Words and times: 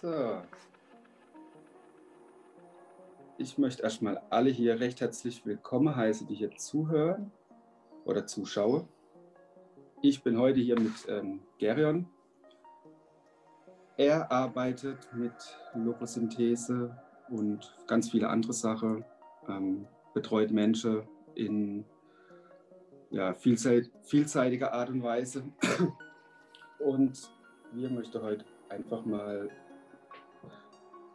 So. 0.00 0.40
Ich 3.36 3.58
möchte 3.58 3.82
erstmal 3.82 4.22
alle 4.30 4.48
hier 4.48 4.80
recht 4.80 5.02
herzlich 5.02 5.44
willkommen 5.44 5.94
heißen, 5.94 6.26
die 6.26 6.36
hier 6.36 6.56
zuhören 6.56 7.30
oder 8.06 8.26
zuschauen. 8.26 8.88
Ich 10.00 10.22
bin 10.22 10.38
heute 10.38 10.60
hier 10.60 10.80
mit 10.80 10.92
ähm, 11.06 11.42
Gerion. 11.58 12.08
Er 13.98 14.32
arbeitet 14.32 15.12
mit 15.12 15.34
Logosynthese 15.74 16.96
und 17.28 17.76
ganz 17.86 18.10
viele 18.10 18.30
andere 18.30 18.54
Sachen, 18.54 19.04
ähm, 19.48 19.86
betreut 20.14 20.50
Menschen 20.50 21.02
in 21.34 21.84
ja, 23.10 23.34
vielseit, 23.34 23.90
vielseitiger 24.04 24.72
Art 24.72 24.88
und 24.88 25.02
Weise. 25.02 25.42
Und 26.78 27.30
wir 27.72 27.90
möchten 27.90 28.22
heute 28.22 28.46
einfach 28.70 29.04
mal 29.04 29.50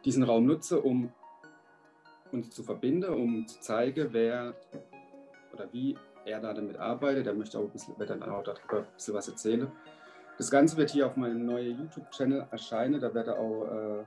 diesen 0.06 0.22
Raum 0.22 0.46
nutzen, 0.46 0.78
um 0.78 1.12
uns 2.32 2.50
zu 2.50 2.62
verbinden, 2.62 3.12
um 3.12 3.46
zu 3.46 3.60
zeigen, 3.60 4.08
wer 4.12 4.54
oder 5.52 5.68
wie 5.72 5.96
er 6.24 6.40
da 6.40 6.54
damit 6.54 6.78
arbeitet. 6.78 7.26
Er 7.26 7.34
möchte 7.34 7.58
auch 7.58 7.64
ein 7.64 7.70
bisschen, 7.70 7.94
dann 7.98 8.22
auch 8.22 8.42
darüber 8.42 8.78
ein 8.78 8.94
bisschen 8.94 9.14
was 9.14 9.28
erzählen. 9.28 9.70
Das 10.38 10.50
Ganze 10.50 10.76
wird 10.76 10.90
hier 10.90 11.06
auf 11.06 11.16
meinem 11.16 11.44
neuen 11.44 11.78
YouTube-Channel 11.78 12.46
erscheinen. 12.50 13.00
Da 13.00 13.12
werden 13.14 13.34
auch 13.34 13.64
äh, 13.64 14.04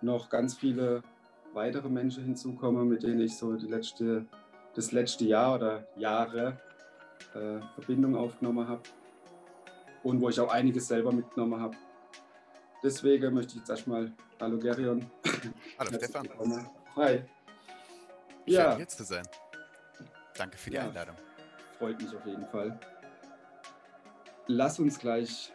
noch 0.00 0.28
ganz 0.28 0.54
viele 0.54 1.02
weitere 1.52 1.88
Menschen 1.88 2.24
hinzukommen, 2.24 2.88
mit 2.88 3.02
denen 3.02 3.20
ich 3.20 3.36
so 3.36 3.54
die 3.54 3.66
letzte, 3.66 4.24
das 4.74 4.92
letzte 4.92 5.24
Jahr 5.24 5.56
oder 5.56 5.86
Jahre 5.96 6.58
äh, 7.34 7.60
Verbindung 7.74 8.16
aufgenommen 8.16 8.68
habe 8.68 8.82
und 10.02 10.20
wo 10.20 10.28
ich 10.28 10.40
auch 10.40 10.52
einiges 10.52 10.88
selber 10.88 11.12
mitgenommen 11.12 11.60
habe. 11.60 11.76
Deswegen 12.82 13.34
möchte 13.34 13.54
ich 13.54 13.58
jetzt 13.58 13.70
erstmal 13.70 14.12
Hallo 14.40 14.58
Gerion. 14.58 15.10
Hallo 15.78 15.90
Stefan. 15.96 16.28
Hi. 16.96 17.16
Schön 17.16 18.54
ja. 18.54 18.76
hier 18.76 18.88
zu 18.88 19.04
sein. 19.04 19.26
Danke 20.36 20.56
für 20.56 20.70
die 20.70 20.76
ja. 20.76 20.84
Einladung. 20.84 21.16
Freut 21.78 22.00
mich 22.00 22.14
auf 22.14 22.24
jeden 22.24 22.46
Fall. 22.46 22.78
Lass 24.46 24.78
uns 24.78 24.98
gleich 24.98 25.52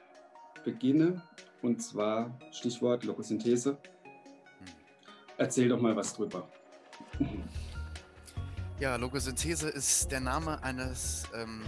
beginnen 0.64 1.22
und 1.62 1.81
zwar 1.81 2.38
Stichwort 2.52 3.06
Lokosynthese. 3.06 3.72
Hm. 3.72 4.67
Erzähl 5.38 5.69
doch 5.69 5.80
mal 5.80 5.95
was 5.95 6.14
drüber. 6.14 6.47
Ja, 8.80 8.97
Logosynthese 8.97 9.69
ist 9.69 10.12
der 10.12 10.19
Name 10.19 10.62
eines, 10.62 11.23
ähm, 11.34 11.64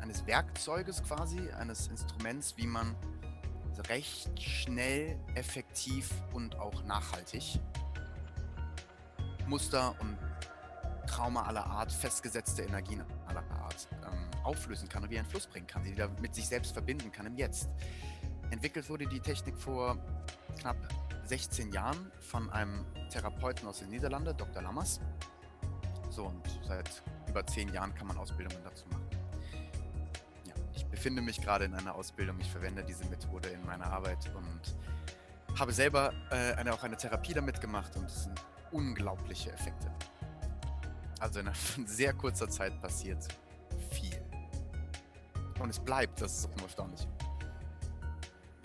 eines 0.00 0.26
Werkzeuges 0.26 1.00
quasi, 1.02 1.48
eines 1.52 1.86
Instruments, 1.86 2.56
wie 2.56 2.66
man 2.66 2.96
recht 3.88 4.30
schnell, 4.40 5.18
effektiv 5.34 6.10
und 6.32 6.56
auch 6.56 6.82
nachhaltig 6.84 7.60
Muster 9.46 9.94
und 10.00 10.16
Trauma 11.06 11.42
aller 11.42 11.66
Art, 11.66 11.92
festgesetzte 11.92 12.62
Energien 12.62 13.02
aller 13.26 13.42
Art 13.50 13.88
ähm, 14.04 14.44
auflösen 14.44 14.88
kann 14.88 15.02
und 15.02 15.10
wie 15.10 15.18
einen 15.18 15.28
Fluss 15.28 15.46
bringen 15.46 15.66
kann, 15.66 15.82
die 15.82 15.92
wieder 15.92 16.08
mit 16.20 16.34
sich 16.34 16.46
selbst 16.46 16.72
verbinden 16.72 17.10
kann 17.10 17.26
im 17.26 17.36
Jetzt. 17.36 17.68
Entwickelt 18.50 18.88
wurde 18.88 19.06
die 19.06 19.20
Technik 19.20 19.58
vor 19.58 19.98
knapp 20.60 20.76
16 21.24 21.72
Jahren 21.72 22.10
von 22.20 22.48
einem 22.50 22.84
Therapeuten 23.10 23.66
aus 23.68 23.80
den 23.80 23.90
Niederlanden, 23.90 24.36
Dr. 24.36 24.62
Lammers. 24.62 25.00
So, 26.10 26.26
und 26.26 26.42
seit 26.66 27.02
über 27.28 27.44
zehn 27.46 27.72
Jahren 27.72 27.94
kann 27.94 28.06
man 28.06 28.16
Ausbildungen 28.16 28.62
dazu 28.64 28.86
machen. 28.88 29.09
Befinde 31.00 31.22
mich 31.22 31.40
gerade 31.40 31.64
in 31.64 31.72
einer 31.72 31.94
Ausbildung. 31.94 32.36
Ich 32.40 32.50
verwende 32.50 32.84
diese 32.84 33.06
Methode 33.06 33.48
in 33.48 33.64
meiner 33.64 33.86
Arbeit 33.86 34.18
und 34.36 35.58
habe 35.58 35.72
selber 35.72 36.12
äh, 36.30 36.52
eine, 36.56 36.74
auch 36.74 36.82
eine 36.82 36.94
Therapie 36.94 37.32
damit 37.32 37.58
gemacht 37.58 37.96
und 37.96 38.04
es 38.04 38.24
sind 38.24 38.38
unglaubliche 38.70 39.50
Effekte. 39.50 39.90
Also 41.18 41.40
in 41.40 41.48
sehr 41.86 42.12
kurzer 42.12 42.50
Zeit 42.50 42.78
passiert 42.82 43.26
viel. 43.90 44.20
Und 45.58 45.70
es 45.70 45.80
bleibt, 45.80 46.20
das 46.20 46.40
ist 46.40 46.50
auch 46.50 46.56
nur 46.56 46.64
erstaunlich. 46.64 47.08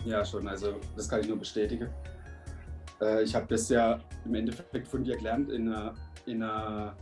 Ja, 0.04 0.22
schon, 0.22 0.46
also 0.46 0.78
das 0.94 1.08
kann 1.08 1.22
ich 1.22 1.28
nur 1.28 1.38
bestätigen. 1.38 1.88
Äh, 3.00 3.22
ich 3.22 3.34
habe 3.34 3.46
das 3.46 3.66
ja 3.70 3.98
im 4.26 4.34
Endeffekt 4.34 4.86
von 4.88 5.02
dir 5.02 5.16
gelernt 5.16 5.50
in 5.50 5.72
einer, 5.72 5.94
in 6.26 6.42
einer 6.42 6.94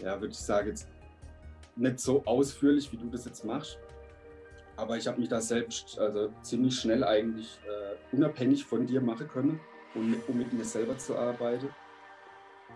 ja, 0.00 0.20
würde 0.20 0.28
ich 0.28 0.38
sagen, 0.38 0.68
jetzt 0.68 0.86
nicht 1.74 1.98
so 1.98 2.24
ausführlich, 2.24 2.92
wie 2.92 2.96
du 2.96 3.10
das 3.10 3.24
jetzt 3.24 3.44
machst. 3.44 3.80
Aber 4.76 4.96
ich 4.96 5.06
habe 5.06 5.20
mich 5.20 5.28
da 5.28 5.40
selbst 5.40 5.98
also 5.98 6.32
ziemlich 6.42 6.78
schnell 6.78 7.04
eigentlich 7.04 7.60
äh, 7.64 8.16
unabhängig 8.16 8.64
von 8.64 8.86
dir 8.86 9.00
machen 9.00 9.28
können, 9.28 9.60
um 9.94 10.10
mit, 10.10 10.28
um 10.28 10.38
mit 10.38 10.52
mir 10.52 10.64
selber 10.64 10.98
zu 10.98 11.16
arbeiten. 11.16 11.68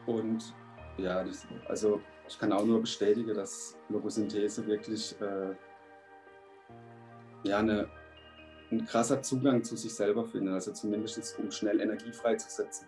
Und 0.06 0.54
ja, 0.96 1.24
das, 1.24 1.46
also 1.66 2.00
ich 2.28 2.38
kann 2.38 2.52
auch 2.52 2.64
nur 2.64 2.80
bestätigen, 2.80 3.34
dass 3.34 3.76
Logosynthese 3.88 4.66
wirklich 4.66 5.14
äh, 5.20 5.54
ja, 7.44 7.58
eine, 7.58 7.88
ein 8.70 8.84
krasser 8.86 9.22
Zugang 9.22 9.64
zu 9.64 9.76
sich 9.76 9.94
selber 9.94 10.24
findet, 10.24 10.54
also 10.54 10.72
zumindest 10.72 11.38
um 11.38 11.50
schnell 11.50 11.80
Energie 11.80 12.12
freizusetzen. 12.12 12.86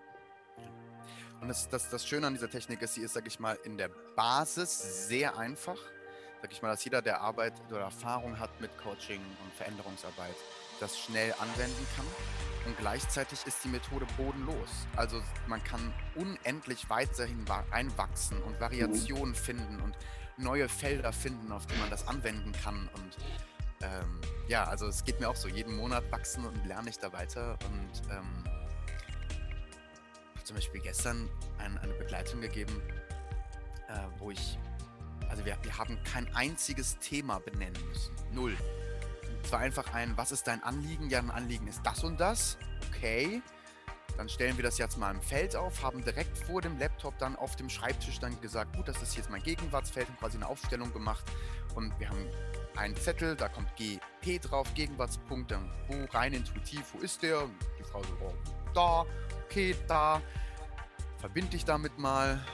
Und 1.40 1.48
das, 1.48 1.68
das, 1.68 1.88
das 1.88 2.06
Schöne 2.06 2.26
an 2.26 2.34
dieser 2.34 2.50
Technik 2.50 2.82
ist, 2.82 2.94
sie 2.94 3.02
ist, 3.02 3.14
sag 3.14 3.26
ich 3.26 3.40
mal, 3.40 3.58
in 3.64 3.78
der 3.78 3.88
Basis 4.14 5.08
sehr 5.08 5.38
einfach. 5.38 5.78
Sag 6.42 6.52
ich 6.52 6.62
mal, 6.62 6.70
dass 6.70 6.84
jeder, 6.84 7.02
der 7.02 7.20
Arbeit 7.20 7.52
oder 7.68 7.80
Erfahrung 7.80 8.38
hat 8.38 8.60
mit 8.60 8.70
Coaching 8.78 9.20
und 9.44 9.52
Veränderungsarbeit, 9.54 10.34
das 10.80 10.98
schnell 10.98 11.34
anwenden 11.34 11.86
kann. 11.96 12.06
Und 12.66 12.78
gleichzeitig 12.78 13.46
ist 13.46 13.62
die 13.64 13.68
Methode 13.68 14.06
bodenlos. 14.16 14.68
Also 14.96 15.22
man 15.46 15.62
kann 15.62 15.92
unendlich 16.14 16.88
weiterhin 16.88 17.44
einwachsen 17.70 18.42
und 18.42 18.58
Variationen 18.60 19.34
finden 19.34 19.80
und 19.80 19.94
neue 20.38 20.68
Felder 20.68 21.12
finden, 21.12 21.52
auf 21.52 21.66
die 21.66 21.76
man 21.76 21.90
das 21.90 22.08
anwenden 22.08 22.52
kann. 22.52 22.88
Und 22.94 23.16
ähm, 23.82 24.20
ja, 24.48 24.64
also 24.64 24.86
es 24.86 25.04
geht 25.04 25.20
mir 25.20 25.28
auch 25.28 25.36
so, 25.36 25.48
jeden 25.48 25.76
Monat 25.76 26.10
wachsen 26.10 26.44
und 26.46 26.66
lerne 26.66 26.90
ich 26.90 26.98
da 26.98 27.12
weiter. 27.12 27.58
Und 27.70 28.02
ähm, 28.10 28.44
zum 30.44 30.56
Beispiel 30.56 30.80
gestern 30.80 31.28
ein, 31.58 31.78
eine 31.78 31.92
Begleitung 31.94 32.40
gegeben, 32.40 32.82
äh, 33.88 34.18
wo 34.18 34.30
ich, 34.30 34.58
also 35.30 35.44
wir, 35.44 35.56
wir 35.62 35.78
haben 35.78 35.98
kein 36.04 36.34
einziges 36.34 36.98
Thema 36.98 37.38
benennen 37.38 37.80
müssen. 37.88 38.14
Null. 38.32 38.56
Es 39.42 39.52
war 39.52 39.60
einfach 39.60 39.94
ein, 39.94 40.16
was 40.16 40.32
ist 40.32 40.46
dein 40.46 40.62
Anliegen? 40.62 41.08
Ja, 41.08 41.20
ein 41.20 41.30
Anliegen 41.30 41.66
ist 41.68 41.80
das 41.84 42.04
und 42.04 42.20
das. 42.20 42.58
Okay. 42.88 43.40
Dann 44.16 44.28
stellen 44.28 44.56
wir 44.58 44.64
das 44.64 44.76
jetzt 44.76 44.98
mal 44.98 45.12
im 45.12 45.22
Feld 45.22 45.56
auf, 45.56 45.82
haben 45.82 46.04
direkt 46.04 46.36
vor 46.36 46.60
dem 46.60 46.78
Laptop 46.78 47.16
dann 47.18 47.36
auf 47.36 47.56
dem 47.56 47.70
Schreibtisch 47.70 48.18
dann 48.18 48.38
gesagt, 48.40 48.76
gut, 48.76 48.86
das 48.86 49.00
ist 49.00 49.16
jetzt 49.16 49.30
mein 49.30 49.42
Gegenwartsfeld 49.42 50.08
und 50.08 50.18
quasi 50.18 50.36
eine 50.36 50.46
Aufstellung 50.46 50.92
gemacht. 50.92 51.24
Und 51.74 51.98
wir 51.98 52.10
haben 52.10 52.26
einen 52.76 52.96
Zettel, 52.96 53.36
da 53.36 53.48
kommt 53.48 53.74
GP 53.76 54.40
drauf, 54.40 54.66
Gegenwartspunkt, 54.74 55.52
dann 55.52 55.70
wo 55.88 56.04
rein 56.12 56.34
intuitiv, 56.34 56.82
wo 56.92 56.98
ist 56.98 57.22
der? 57.22 57.44
Und 57.44 57.54
die 57.78 57.84
Frau 57.84 58.02
so, 58.02 58.12
oh, 58.20 58.34
da, 58.74 59.06
okay, 59.46 59.74
da. 59.86 60.20
Verbind 61.18 61.52
dich 61.52 61.64
damit 61.64 61.96
mal. 61.98 62.44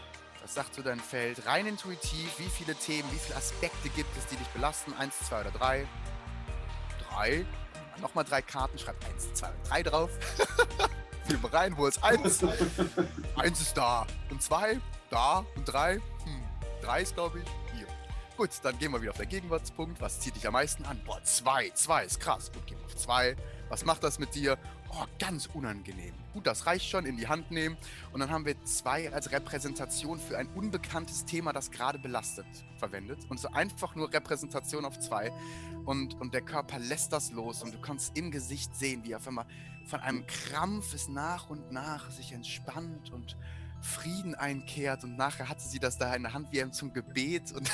Was 0.46 0.54
sagt 0.54 0.76
so 0.76 0.82
dein 0.82 1.00
Feld? 1.00 1.44
Rein 1.44 1.66
intuitiv, 1.66 2.38
wie 2.38 2.48
viele 2.48 2.76
Themen, 2.76 3.10
wie 3.10 3.18
viele 3.18 3.34
Aspekte 3.34 3.88
gibt 3.88 4.16
es, 4.16 4.26
die 4.26 4.36
dich 4.36 4.46
belasten? 4.50 4.94
Eins, 4.94 5.18
zwei 5.18 5.40
oder 5.40 5.50
drei? 5.50 5.88
Drei. 7.08 7.44
Nochmal 8.00 8.22
drei 8.22 8.42
Karten, 8.42 8.78
schreib 8.78 8.94
eins, 9.06 9.34
zwei 9.34 9.48
und 9.48 9.68
drei 9.68 9.82
drauf. 9.82 10.10
Mal 11.42 11.50
rein, 11.50 11.76
wo 11.76 11.88
ist 11.88 12.00
eins? 12.04 12.44
eins 13.36 13.60
ist 13.60 13.76
da. 13.76 14.06
Und 14.30 14.40
zwei? 14.40 14.80
Da. 15.10 15.44
Und 15.56 15.64
drei? 15.64 15.94
Hm. 15.94 16.44
Drei 16.80 17.02
ist, 17.02 17.16
glaube 17.16 17.40
ich, 17.40 17.76
hier. 17.76 17.88
Gut, 18.36 18.50
dann 18.62 18.78
gehen 18.78 18.92
wir 18.92 19.02
wieder 19.02 19.10
auf 19.10 19.18
den 19.18 19.28
Gegenwartspunkt. 19.28 20.00
Was 20.00 20.20
zieht 20.20 20.36
dich 20.36 20.46
am 20.46 20.52
meisten 20.52 20.84
an? 20.84 21.02
Boah, 21.04 21.20
zwei. 21.24 21.70
Zwei 21.70 22.04
ist 22.04 22.20
krass. 22.20 22.52
Gut, 22.52 22.64
gehen 22.68 22.78
wir 22.78 22.86
auf 22.86 22.94
zwei. 22.94 23.34
Was 23.68 23.84
macht 23.84 24.04
das 24.04 24.20
mit 24.20 24.32
dir? 24.36 24.58
Oh, 24.90 25.04
ganz 25.18 25.46
unangenehm. 25.46 26.14
Gut, 26.32 26.46
das 26.46 26.66
reicht 26.66 26.88
schon, 26.88 27.06
in 27.06 27.16
die 27.16 27.28
Hand 27.28 27.50
nehmen. 27.50 27.76
Und 28.12 28.20
dann 28.20 28.30
haben 28.30 28.44
wir 28.44 28.62
zwei 28.64 29.12
als 29.12 29.32
Repräsentation 29.32 30.18
für 30.18 30.38
ein 30.38 30.48
unbekanntes 30.48 31.24
Thema, 31.24 31.52
das 31.52 31.70
gerade 31.70 31.98
belastet, 31.98 32.46
verwendet. 32.78 33.18
Und 33.28 33.40
so 33.40 33.48
einfach 33.48 33.94
nur 33.94 34.12
Repräsentation 34.12 34.84
auf 34.84 34.98
zwei. 34.98 35.32
Und, 35.84 36.14
und 36.20 36.34
der 36.34 36.42
Körper 36.42 36.78
lässt 36.78 37.12
das 37.12 37.30
los 37.32 37.62
und 37.62 37.74
du 37.74 37.80
kannst 37.80 38.16
im 38.16 38.30
Gesicht 38.30 38.74
sehen, 38.74 39.04
wie 39.04 39.14
auf 39.14 39.26
einmal 39.26 39.46
von 39.86 40.00
einem 40.00 40.26
Krampf 40.26 40.94
es 40.94 41.08
nach 41.08 41.48
und 41.48 41.70
nach 41.72 42.10
sich 42.10 42.32
entspannt 42.32 43.10
und 43.12 43.36
Frieden 43.80 44.34
einkehrt. 44.34 45.04
Und 45.04 45.16
nachher 45.16 45.48
hatte 45.48 45.62
sie 45.62 45.78
das 45.78 45.98
da 45.98 46.14
in 46.14 46.22
der 46.22 46.32
Hand 46.32 46.52
wie 46.52 46.70
zum 46.70 46.92
Gebet. 46.92 47.52
Und 47.52 47.70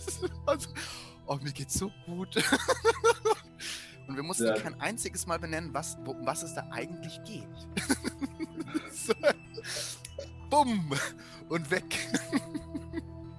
also, 0.46 0.70
oh, 1.26 1.36
mir 1.36 1.52
geht's 1.52 1.74
so 1.74 1.90
gut. 2.06 2.36
Und 4.08 4.16
wir 4.16 4.22
mussten 4.22 4.46
ja. 4.46 4.54
kein 4.54 4.80
einziges 4.80 5.26
Mal 5.26 5.38
benennen, 5.38 5.70
was, 5.72 5.98
wo, 6.04 6.14
was 6.22 6.42
es 6.42 6.54
da 6.54 6.66
eigentlich 6.70 7.20
geht. 7.24 7.42
so. 8.92 9.12
Bumm! 10.48 10.92
Und 11.48 11.70
weg. 11.70 11.98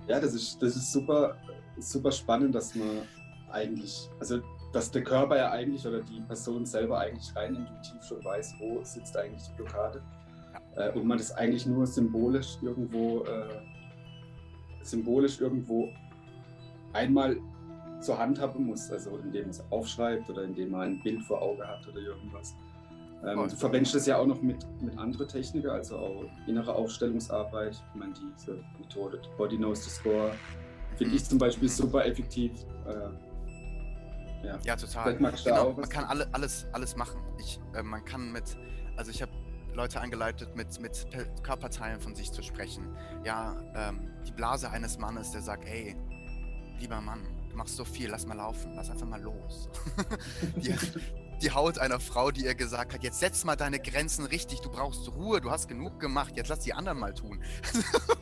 ja, 0.08 0.20
das 0.20 0.34
ist, 0.34 0.62
das 0.62 0.76
ist 0.76 0.92
super, 0.92 1.38
super 1.78 2.12
spannend, 2.12 2.56
dass 2.56 2.76
man 2.76 3.02
eigentlich, 3.52 4.10
also 4.20 4.42
dass 4.74 4.92
der 4.92 5.04
Körper 5.04 5.38
ja 5.38 5.52
eigentlich 5.52 5.88
oder 5.88 6.02
die 6.02 6.22
Person 6.22 6.66
selber 6.66 7.00
eigentlich 7.00 7.34
rein 7.36 7.56
intuitiv 7.56 8.04
schon 8.04 8.24
weiß, 8.24 8.56
wo 8.60 8.84
sitzt 8.84 9.16
eigentlich 9.16 9.44
die 9.44 9.54
Blockade. 9.56 10.02
Äh, 10.76 10.92
und 10.92 11.06
man 11.06 11.18
das 11.18 11.32
eigentlich 11.32 11.66
nur 11.66 11.88
symbolisch 11.88 12.58
irgendwo, 12.62 13.24
äh, 13.24 13.62
symbolisch 14.84 15.40
irgendwo 15.40 15.90
einmal 16.94 17.38
zur 18.00 18.18
Hand 18.18 18.40
haben 18.40 18.66
muss, 18.66 18.92
also 18.92 19.18
indem 19.18 19.44
man 19.44 19.50
es 19.52 19.64
aufschreibt 19.72 20.30
oder 20.30 20.44
indem 20.44 20.72
man 20.72 20.82
ein 20.82 21.00
Bild 21.02 21.24
vor 21.24 21.42
Auge 21.42 21.68
hat 21.68 21.88
oder 21.88 22.00
irgendwas. 22.00 22.56
Ähm, 23.26 23.48
du 23.50 23.56
verwendest 23.56 23.96
das 23.96 24.06
ja 24.06 24.18
auch 24.18 24.28
noch 24.28 24.42
mit, 24.42 24.66
mit 24.82 24.98
anderen 24.98 25.28
Techniken, 25.28 25.70
also 25.70 25.98
auch 25.98 26.26
innere 26.46 26.74
Aufstellungsarbeit. 26.74 27.82
Ich 27.94 28.00
meine, 28.00 28.14
diese 28.14 28.60
Methode 28.80 29.20
Body 29.38 29.58
Knows 29.58 29.84
the 29.84 29.90
Score 29.90 30.32
finde 30.98 31.16
ich 31.16 31.26
zum 31.26 31.40
Beispiel 31.40 31.68
super 31.68 32.06
effektiv. 32.06 32.52
Äh, 32.86 34.46
ja. 34.46 34.60
ja, 34.64 34.76
total. 34.76 35.16
Genau, 35.16 35.74
man 35.74 35.90
kann 35.90 36.06
alle, 36.06 36.28
alles, 36.32 36.68
alles 36.74 36.96
machen. 36.96 37.20
Ich, 37.40 37.60
äh, 37.74 37.82
man 37.82 38.06
kann 38.06 38.32
mit, 38.32 38.56
also 38.96 39.10
ich 39.10 39.22
habe 39.22 39.32
Leute 39.74 40.00
angeleitet, 40.00 40.56
mit, 40.56 40.80
mit 40.80 41.08
Körperteilen 41.44 42.00
von 42.00 42.16
sich 42.16 42.32
zu 42.32 42.44
sprechen. 42.44 42.96
Ja, 43.24 43.56
ähm, 43.76 44.12
die 44.28 44.32
Blase 44.32 44.70
eines 44.70 44.98
Mannes, 44.98 45.32
der 45.32 45.42
sagt, 45.42 45.66
ey, 45.66 45.96
lieber 46.80 47.02
Mann, 47.02 47.26
machst 47.58 47.76
so 47.76 47.84
viel, 47.84 48.10
lass 48.10 48.26
mal 48.26 48.38
laufen, 48.38 48.74
lass 48.76 48.90
einfach 48.90 49.08
mal 49.08 49.22
los. 49.22 49.68
die, 50.56 50.74
die 51.42 51.52
Haut 51.52 51.80
einer 51.80 52.00
Frau, 52.00 52.32
die 52.32 52.46
ihr 52.46 52.56
gesagt 52.56 52.94
hat, 52.94 53.04
jetzt 53.04 53.20
setz 53.20 53.44
mal 53.44 53.56
deine 53.56 53.80
Grenzen 53.80 54.26
richtig, 54.26 54.62
du 54.62 54.70
brauchst 54.70 55.12
Ruhe, 55.12 55.42
du 55.42 55.50
hast 55.50 55.68
genug 55.68 56.00
gemacht, 56.00 56.34
jetzt 56.36 56.48
lass 56.50 56.60
die 56.60 56.74
anderen 56.74 57.00
mal 57.00 57.14
tun. 57.14 57.44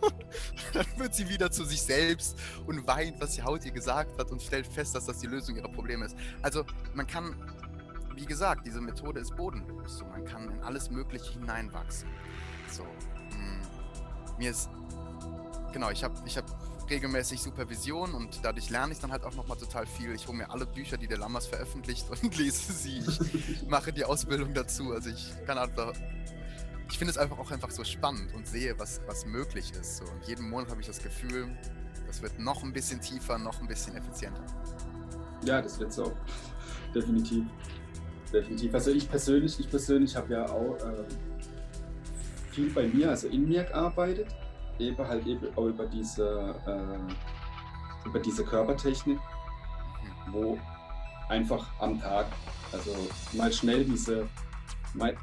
dann 0.73 0.85
wird 0.97 1.13
sie 1.13 1.29
wieder 1.29 1.51
zu 1.51 1.65
sich 1.65 1.81
selbst 1.81 2.37
und 2.65 2.87
weint, 2.87 3.19
was 3.21 3.33
die 3.33 3.43
Haut 3.43 3.65
ihr 3.65 3.71
gesagt 3.71 4.17
hat 4.17 4.31
und 4.31 4.41
stellt 4.41 4.65
fest, 4.65 4.95
dass 4.95 5.05
das 5.05 5.19
die 5.19 5.27
Lösung 5.27 5.57
ihrer 5.57 5.69
Probleme 5.69 6.05
ist. 6.05 6.15
Also 6.41 6.65
man 6.93 7.05
kann, 7.05 7.35
wie 8.15 8.25
gesagt, 8.25 8.65
diese 8.65 8.79
Methode 8.79 9.19
ist 9.19 9.35
bodenlos. 9.35 9.99
So, 9.99 10.05
man 10.05 10.23
kann 10.23 10.49
in 10.49 10.61
alles 10.61 10.89
Mögliche 10.89 11.33
hineinwachsen. 11.33 12.07
So, 12.71 12.83
mh, 12.83 13.37
mm, 13.37 14.37
mir 14.37 14.51
ist, 14.51 14.69
genau, 15.73 15.91
ich 15.91 16.03
habe 16.05 16.15
ich 16.25 16.37
hab 16.37 16.45
regelmäßig 16.89 17.41
Supervision 17.41 18.13
und 18.13 18.39
dadurch 18.43 18.69
lerne 18.69 18.93
ich 18.93 18.99
dann 18.99 19.11
halt 19.11 19.23
auch 19.23 19.35
nochmal 19.35 19.57
total 19.57 19.85
viel. 19.85 20.13
Ich 20.13 20.27
hole 20.27 20.37
mir 20.37 20.49
alle 20.49 20.65
Bücher, 20.65 20.97
die 20.97 21.07
der 21.07 21.17
Lammers 21.17 21.47
veröffentlicht 21.47 22.05
und 22.23 22.37
lese 22.37 22.73
sie. 22.73 22.99
Ich 23.51 23.67
mache 23.67 23.91
die 23.91 24.05
Ausbildung 24.05 24.53
dazu. 24.53 24.91
Also 24.91 25.09
ich 25.09 25.33
kann 25.45 25.57
einfach. 25.57 25.93
Ich 26.89 26.99
finde 26.99 27.11
es 27.11 27.17
einfach 27.17 27.39
auch 27.39 27.49
einfach 27.49 27.71
so 27.71 27.83
spannend 27.83 28.31
und 28.35 28.47
sehe, 28.47 28.77
was, 28.77 29.01
was 29.07 29.25
möglich 29.25 29.71
ist. 29.71 29.97
So. 29.97 30.03
Und 30.05 30.27
jeden 30.27 30.47
Monat 30.47 30.69
habe 30.69 30.81
ich 30.81 30.87
das 30.87 30.99
Gefühl, 30.99 31.47
das 32.05 32.21
wird 32.21 32.37
noch 32.37 32.63
ein 32.63 32.73
bisschen 32.73 33.01
tiefer, 33.01 33.39
noch 33.39 33.59
ein 33.59 33.67
bisschen 33.67 33.95
effizienter. 33.95 34.45
Ja, 35.43 35.61
das 35.61 35.79
wird 35.79 35.91
so. 35.91 36.13
Definitiv. 36.93 37.45
Definitiv. 38.31 38.73
Also 38.73 38.91
ich 38.91 39.09
persönlich, 39.09 39.59
ich 39.59 39.69
persönlich 39.69 40.15
habe 40.15 40.33
ja 40.33 40.45
auch 40.47 40.77
äh, 40.77 41.05
viel 42.51 42.69
bei 42.69 42.87
mir, 42.87 43.09
also 43.09 43.27
in 43.29 43.49
mir 43.49 43.63
gearbeitet 43.63 44.27
eben 44.79 45.07
halt 45.07 45.25
eben 45.25 45.47
auch 45.55 45.65
über 45.65 45.85
diese, 45.85 46.55
äh, 46.65 48.07
über 48.07 48.19
diese 48.19 48.43
Körpertechnik, 48.43 49.19
wo 50.31 50.57
einfach 51.29 51.67
am 51.79 51.99
Tag, 51.99 52.27
also 52.71 52.91
mal 53.33 53.51
schnell 53.51 53.83
diese, 53.83 54.27
mal 54.93 55.15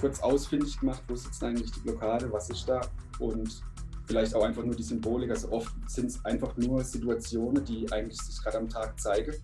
kurz 0.00 0.20
ausfindig 0.20 0.78
gemacht, 0.80 1.02
wo 1.08 1.14
sitzt 1.14 1.42
eigentlich 1.44 1.70
die 1.72 1.80
Blockade, 1.80 2.32
was 2.32 2.48
ist 2.50 2.68
da 2.68 2.80
und 3.18 3.62
vielleicht 4.06 4.34
auch 4.34 4.42
einfach 4.42 4.64
nur 4.64 4.74
die 4.74 4.82
Symbolik. 4.82 5.30
Also 5.30 5.52
oft 5.52 5.72
sind 5.86 6.06
es 6.06 6.24
einfach 6.24 6.56
nur 6.56 6.82
Situationen, 6.82 7.64
die 7.64 7.90
eigentlich 7.92 8.20
sich 8.20 8.42
gerade 8.42 8.58
am 8.58 8.68
Tag 8.68 8.98
zeigen. 8.98 9.34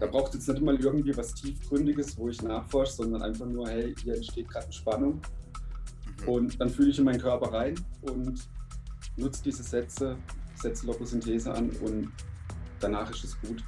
Da 0.00 0.06
braucht 0.06 0.34
es 0.34 0.46
jetzt 0.46 0.48
nicht 0.48 0.62
mal 0.62 0.76
irgendwie 0.76 1.16
was 1.16 1.34
Tiefgründiges, 1.34 2.16
wo 2.18 2.28
ich 2.28 2.40
nachforsche, 2.42 2.92
sondern 2.92 3.22
einfach 3.22 3.46
nur, 3.46 3.68
hey, 3.68 3.94
hier 4.02 4.14
entsteht 4.14 4.48
gerade 4.48 4.66
eine 4.66 4.72
Spannung. 4.72 5.20
Mhm. 6.22 6.28
Und 6.28 6.60
dann 6.60 6.68
fühle 6.68 6.90
ich 6.90 6.98
in 6.98 7.04
meinen 7.04 7.20
Körper 7.20 7.52
rein 7.52 7.74
und 8.02 8.48
nutzt 9.18 9.44
diese 9.44 9.62
Sätze, 9.62 10.16
setzt 10.54 10.84
Logosynthese 10.84 11.52
an 11.52 11.70
und 11.80 12.12
danach 12.80 13.10
ist 13.10 13.24
es 13.24 13.40
gut. 13.40 13.62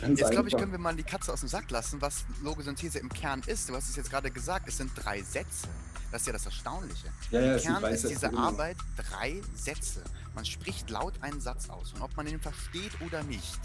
Ganz 0.00 0.20
jetzt 0.20 0.30
glaube 0.32 0.48
ich, 0.48 0.56
können 0.56 0.72
wir 0.72 0.78
mal 0.78 0.94
die 0.94 1.04
Katze 1.04 1.32
aus 1.32 1.40
dem 1.40 1.48
Sack 1.48 1.70
lassen, 1.70 2.00
was 2.00 2.24
Logosynthese 2.42 2.98
im 2.98 3.08
Kern 3.08 3.42
ist. 3.46 3.68
Du 3.68 3.74
hast 3.74 3.88
es 3.88 3.96
jetzt 3.96 4.10
gerade 4.10 4.30
gesagt, 4.30 4.68
es 4.68 4.76
sind 4.76 4.90
drei 4.96 5.22
Sätze. 5.22 5.68
Das 6.10 6.22
ist 6.22 6.26
ja 6.26 6.32
das 6.32 6.46
Erstaunliche. 6.46 7.08
Ja, 7.30 7.40
ja, 7.40 7.56
Im 7.56 7.62
Kern 7.62 7.84
ist 7.84 8.08
diese 8.08 8.28
genau. 8.28 8.42
Arbeit 8.42 8.76
drei 8.96 9.40
Sätze. 9.54 10.02
Man 10.34 10.44
spricht 10.44 10.90
laut 10.90 11.14
einen 11.22 11.40
Satz 11.40 11.70
aus 11.70 11.92
und 11.92 12.02
ob 12.02 12.16
man 12.16 12.26
ihn 12.26 12.40
versteht 12.40 12.92
oder 13.00 13.22
nicht, 13.22 13.60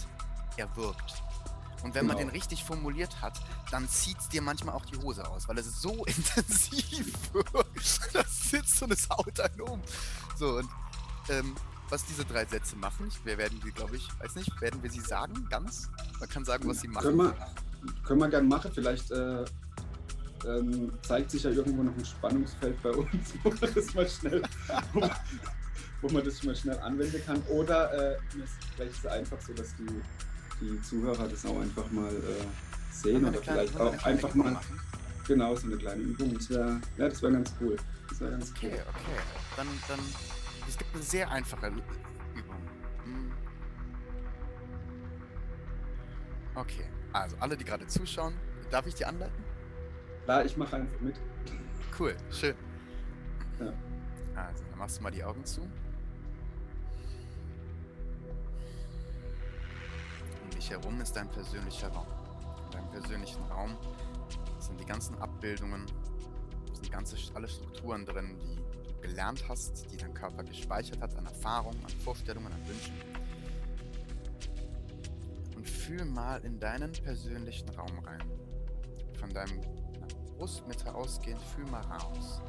er 0.57 0.75
wirkt. 0.75 1.21
Und 1.83 1.95
wenn 1.95 2.01
genau. 2.01 2.15
man 2.15 2.17
den 2.17 2.29
richtig 2.29 2.63
formuliert 2.63 3.21
hat, 3.21 3.39
dann 3.71 3.88
zieht 3.88 4.17
es 4.19 4.29
dir 4.29 4.41
manchmal 4.41 4.75
auch 4.75 4.85
die 4.85 4.97
Hose 4.97 5.27
aus, 5.27 5.47
weil 5.47 5.57
es 5.57 5.81
so 5.81 6.05
intensiv 6.05 7.13
wirkt. 7.33 8.13
Das 8.13 8.50
sitzt 8.50 8.81
und 8.81 8.91
es 8.91 9.09
haut 9.09 9.39
einen 9.39 9.62
um. 9.62 9.81
So, 10.38 10.57
und 10.57 10.69
ähm, 11.29 11.55
was 11.89 12.05
diese 12.05 12.25
drei 12.25 12.45
Sätze 12.45 12.75
machen. 12.75 13.09
Wir 13.23 13.37
werden 13.37 13.59
sie, 13.63 13.71
glaube 13.71 13.95
ich, 13.95 14.07
weiß 14.19 14.35
nicht, 14.35 14.61
werden 14.61 14.81
wir 14.83 14.91
sie 14.91 15.01
sagen, 15.01 15.47
ganz? 15.49 15.89
Man 16.19 16.29
kann 16.29 16.45
sagen, 16.45 16.67
was 16.67 16.81
sie 16.81 16.87
machen. 16.87 17.03
Können 17.03 17.17
wir, 17.17 17.35
können 18.03 18.19
wir 18.19 18.29
gerne 18.29 18.47
machen. 18.47 18.71
Vielleicht 18.73 19.11
äh, 19.11 19.45
ähm, 20.45 20.91
zeigt 21.01 21.31
sich 21.31 21.43
ja 21.43 21.51
irgendwo 21.51 21.83
noch 21.83 21.95
ein 21.95 22.05
Spannungsfeld 22.05 22.81
bei 22.81 22.91
uns, 22.91 23.33
wo 23.43 23.49
man 23.49 23.73
das 23.73 23.93
mal 23.93 24.07
schnell, 24.07 24.43
wo 24.93 24.99
man, 24.99 25.11
wo 26.01 26.09
man 26.09 26.23
das 26.23 26.43
mal 26.43 26.55
schnell 26.55 26.79
anwenden 26.79 27.21
kann. 27.25 27.41
Oder 27.49 27.93
äh, 27.93 28.17
vielleicht 28.75 28.91
ist 28.91 29.05
es 29.05 29.05
einfach 29.07 29.41
so, 29.41 29.53
dass 29.53 29.75
die, 29.75 30.01
die 30.61 30.81
Zuhörer 30.81 31.27
das 31.27 31.45
auch 31.45 31.59
einfach 31.59 31.89
mal 31.91 32.13
äh, 32.13 32.93
sehen 32.93 33.25
oder 33.25 33.39
kleine, 33.39 33.67
vielleicht 33.67 33.79
auch 33.79 34.05
einfach 34.05 34.33
mal. 34.35 34.51
Machen? 34.51 34.79
Genau, 35.27 35.55
so 35.55 35.67
eine 35.67 35.77
kleine 35.77 36.01
Übung. 36.01 36.33
Das 36.33 36.49
wäre 36.49 36.81
ja, 36.97 37.09
das 37.09 37.21
wär 37.21 37.31
ganz 37.31 37.53
cool. 37.61 37.75
Das 38.09 38.19
wär 38.19 38.31
ganz 38.31 38.51
okay, 38.51 38.71
cool. 38.73 38.83
okay. 38.89 39.21
Dann, 39.55 39.67
dann 39.87 39.99
gibt 40.79 40.95
eine 40.95 41.03
sehr 41.03 41.29
einfache 41.29 41.67
Übung. 41.67 42.57
Hm. 43.03 43.31
Okay, 46.55 46.85
also 47.13 47.37
alle, 47.39 47.55
die 47.55 47.63
gerade 47.63 47.85
zuschauen, 47.85 48.33
darf 48.71 48.87
ich 48.87 48.95
die 48.95 49.05
anleiten? 49.05 49.43
Klar, 50.23 50.45
ich 50.45 50.57
mache 50.57 50.77
einfach 50.77 50.99
mit. 51.01 51.19
Cool, 51.97 52.15
schön. 52.31 52.55
Ja. 53.59 53.73
Also, 54.35 54.63
dann 54.69 54.79
machst 54.79 54.97
du 54.97 55.03
mal 55.03 55.11
die 55.11 55.23
Augen 55.23 55.43
zu. 55.45 55.61
Um 60.43 60.49
dich 60.51 60.69
herum 60.69 60.99
ist 61.01 61.13
dein 61.13 61.29
persönlicher 61.29 61.89
Raum. 61.89 62.07
In 62.65 62.71
deinem 62.71 62.89
persönlichen 62.89 63.43
Raum 63.45 63.75
sind 64.59 64.79
die 64.79 64.85
ganzen 64.85 65.19
Abbildungen, 65.19 65.85
sind 66.73 66.91
ganze, 66.91 67.17
alle 67.33 67.48
Strukturen 67.48 68.05
drin, 68.05 68.38
die 68.39 68.59
gelernt 69.01 69.44
hast, 69.48 69.91
die 69.91 69.98
dein 69.98 70.13
Körper 70.13 70.44
gespeichert 70.44 71.01
hat 71.01 71.15
an 71.18 71.25
Erfahrungen, 71.25 71.84
an 71.84 71.91
Vorstellungen, 72.03 72.51
an 72.51 72.68
Wünschen. 72.68 72.94
Und 75.56 75.70
fühl 75.70 76.06
mal 76.06 76.44
in 76.46 76.60
deinen 76.60 76.91
persönlichen 76.91 77.70
Raum 77.70 78.00
rein. 78.00 78.24
Von 79.20 79.29
deinem 79.32 79.62
Brustmitte 80.38 80.94
ausgehend, 80.94 81.41
fühl 81.41 81.65
mal 81.65 81.82
raus. 81.82 82.41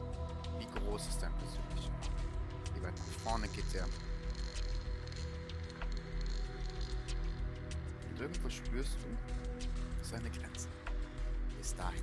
Wie 0.59 0.67
groß 0.67 1.09
ist 1.09 1.23
dein 1.23 1.33
persönlicher 1.35 1.91
Raum? 1.91 2.75
Wie 2.75 2.83
weit 2.83 2.97
nach 2.97 3.05
vorne 3.25 3.49
geht 3.49 3.73
der? 3.75 3.85
Und 8.11 8.21
irgendwo 8.21 8.49
spürst 8.49 8.97
du 9.03 10.05
seine 10.05 10.31
Grenze. 10.31 10.69
Bis 11.59 11.75
dahin. 11.75 12.03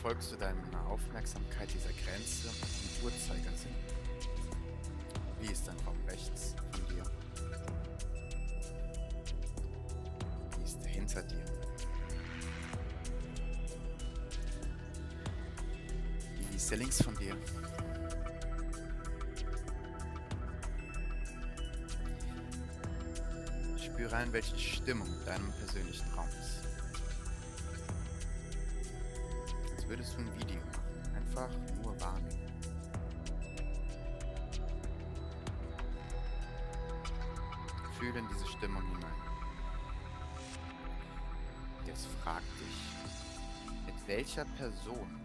Folgst 0.00 0.32
du 0.32 0.36
deiner 0.36 0.86
Aufmerksamkeit 0.88 1.68
dieser 1.74 1.90
Grenze 1.92 2.48
im 2.48 3.04
Uhrzeigersinn. 3.04 3.74
Wie 5.40 5.52
ist 5.52 5.66
dein 5.66 5.78
Raum 5.80 5.96
rechts 6.08 6.54
von 6.72 6.86
dir? 6.86 7.02
Wie 10.56 10.64
ist 10.64 10.78
der 10.82 10.90
hinter 10.90 11.22
dir? 11.22 11.44
Wie 16.50 16.56
ist 16.56 16.70
der 16.70 16.78
links 16.78 17.02
von 17.02 17.14
dir? 17.16 17.36
Spüre 23.76 24.16
ein, 24.16 24.32
welche 24.32 24.58
Stimmung 24.58 25.08
deinem 25.26 25.52
persönlichen 25.52 26.08
Raum 26.14 26.28
ist. 26.40 26.59
Würdest 29.90 30.14
du 30.14 30.20
ein 30.20 30.32
Video 30.38 30.60
machen. 30.66 31.16
Einfach 31.16 31.50
nur 31.82 32.00
wahrnehmen. 32.00 32.46
Fühle 37.98 38.20
in 38.20 38.28
diese 38.32 38.46
Stimmung 38.46 38.82
hinein. 38.82 39.12
Jetzt 41.86 42.06
frag 42.22 42.42
dich, 42.60 43.84
mit 43.84 44.06
welcher 44.06 44.44
Person 44.44 45.20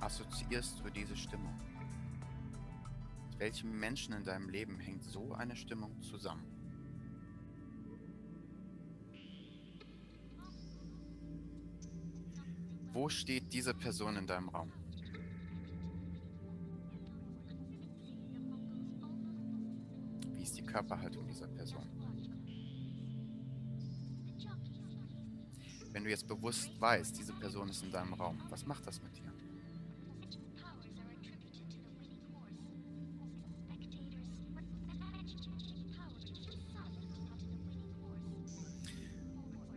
assoziierst 0.00 0.80
du 0.84 0.90
diese 0.90 1.16
Stimmung? 1.16 1.56
Mit 3.30 3.38
welchem 3.38 3.78
Menschen 3.78 4.14
in 4.14 4.24
deinem 4.24 4.48
Leben 4.48 4.80
hängt 4.80 5.04
so 5.04 5.32
eine 5.34 5.54
Stimmung 5.54 6.02
zusammen? 6.02 6.51
Wo 13.02 13.08
steht 13.08 13.52
diese 13.52 13.74
Person 13.74 14.16
in 14.16 14.28
deinem 14.28 14.48
Raum? 14.48 14.70
Wie 20.36 20.42
ist 20.44 20.56
die 20.56 20.62
Körperhaltung 20.62 21.26
dieser 21.26 21.48
Person? 21.48 21.84
Wenn 25.90 26.04
du 26.04 26.10
jetzt 26.10 26.28
bewusst 26.28 26.80
weißt, 26.80 27.18
diese 27.18 27.32
Person 27.32 27.70
ist 27.70 27.82
in 27.82 27.90
deinem 27.90 28.14
Raum, 28.14 28.40
was 28.50 28.64
macht 28.66 28.86
das 28.86 29.02
mit 29.02 29.16
dir? 29.16 29.32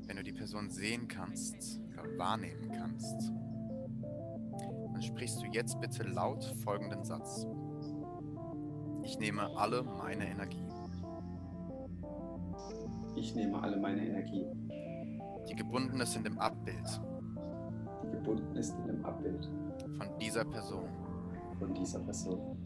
Wenn 0.05 0.15
du 0.15 0.24
die 0.24 0.32
Person 0.32 0.70
sehen 0.70 1.08
kannst 1.08 1.79
wahrnehmen 2.17 2.71
kannst, 2.71 3.31
dann 4.93 5.01
sprichst 5.01 5.41
du 5.41 5.47
jetzt 5.47 5.79
bitte 5.79 6.03
laut 6.03 6.43
folgenden 6.63 7.03
Satz. 7.03 7.45
Ich 9.03 9.19
nehme 9.19 9.50
alle 9.57 9.83
meine 9.83 10.27
Energie. 10.29 10.67
Ich 13.15 13.35
nehme 13.35 13.62
alle 13.62 13.77
meine 13.77 14.05
Energie, 14.05 14.45
die 15.47 15.55
gebunden 15.55 16.01
ist 16.01 16.15
in 16.15 16.24
dem 16.24 16.38
Abbild 16.39 17.01
die 18.03 18.12
gebunden 18.12 18.55
ist 18.55 18.75
in 18.75 18.88
dem 18.88 19.05
Abbild 19.05 19.50
von 19.97 20.07
dieser 20.19 20.43
Person, 20.43 20.89
von 21.59 21.74
dieser 21.74 22.00
Person, 22.00 22.57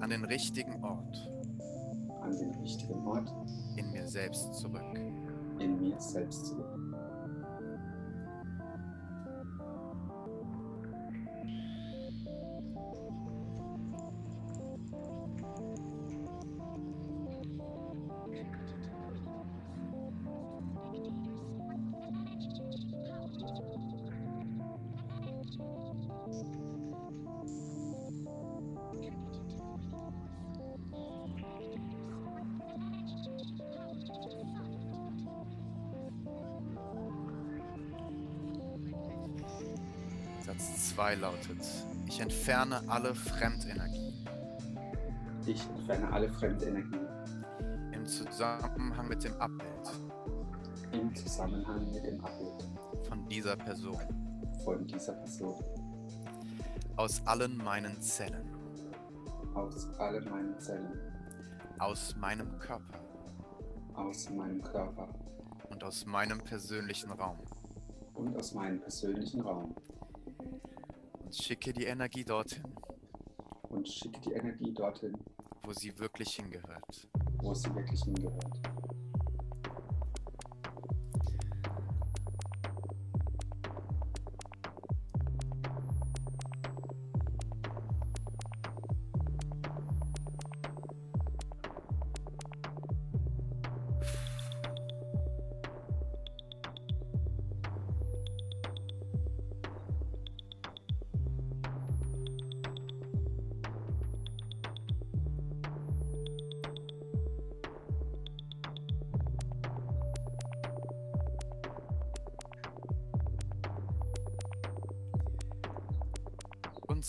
an 0.00 0.10
den 0.10 0.24
richtigen 0.24 0.82
Ort 0.84 1.30
an 2.20 2.36
den 2.36 2.54
richtigen 2.56 3.06
Ort 3.06 3.32
in 3.76 3.90
mir 3.90 4.06
selbst 4.06 4.54
zurück. 4.54 4.82
in 5.58 5.80
mir 5.80 5.98
selbst 5.98 6.46
zurück. 6.46 6.67
Satz 40.48 40.94
2 40.94 41.16
lautet, 41.16 41.58
ich 42.06 42.20
entferne 42.20 42.80
alle 42.88 43.14
Fremdenergie 43.14 44.14
Ich 45.44 45.62
entferne 45.68 46.10
alle 46.10 46.32
Fremdenergie 46.32 47.06
im 47.92 48.06
Zusammenhang 48.06 49.08
mit 49.08 49.24
dem 49.24 49.34
Abbild. 49.34 49.90
Im 50.92 51.14
Zusammenhang 51.14 51.92
mit 51.92 52.02
dem 52.02 52.24
Abbild. 52.24 52.64
Von 53.06 53.28
dieser 53.28 53.56
Person. 53.56 54.00
Von 54.64 54.86
dieser 54.86 55.12
Person. 55.12 55.62
Aus 56.96 57.20
allen 57.26 57.58
meinen 57.58 58.00
Zellen, 58.00 58.48
aus 59.52 59.86
allen 59.98 60.30
meinen 60.30 60.58
Zellen, 60.58 60.98
aus 61.78 62.16
meinem 62.16 62.58
Körper. 62.58 62.98
Aus 63.92 64.30
meinem 64.30 64.62
Körper. 64.62 65.08
Und 65.68 65.84
aus 65.84 66.06
meinem 66.06 66.38
persönlichen 66.38 67.12
Raum. 67.12 67.36
Und 68.14 68.34
aus 68.34 68.54
meinem 68.54 68.80
persönlichen 68.80 69.42
Raum 69.42 69.74
und 71.28 71.36
schicke 71.36 71.74
die 71.74 71.84
Energie 71.84 72.24
dorthin, 72.24 72.64
und 73.68 73.86
schicke 73.86 74.18
die 74.20 74.32
Energie 74.32 74.72
dorthin, 74.72 75.12
wo 75.62 75.74
sie 75.74 75.92
wirklich 75.98 76.30
hingehört. 76.36 77.10
wo 77.42 77.52
sie 77.52 77.74
wirklich 77.74 78.02
hingehört. 78.02 78.67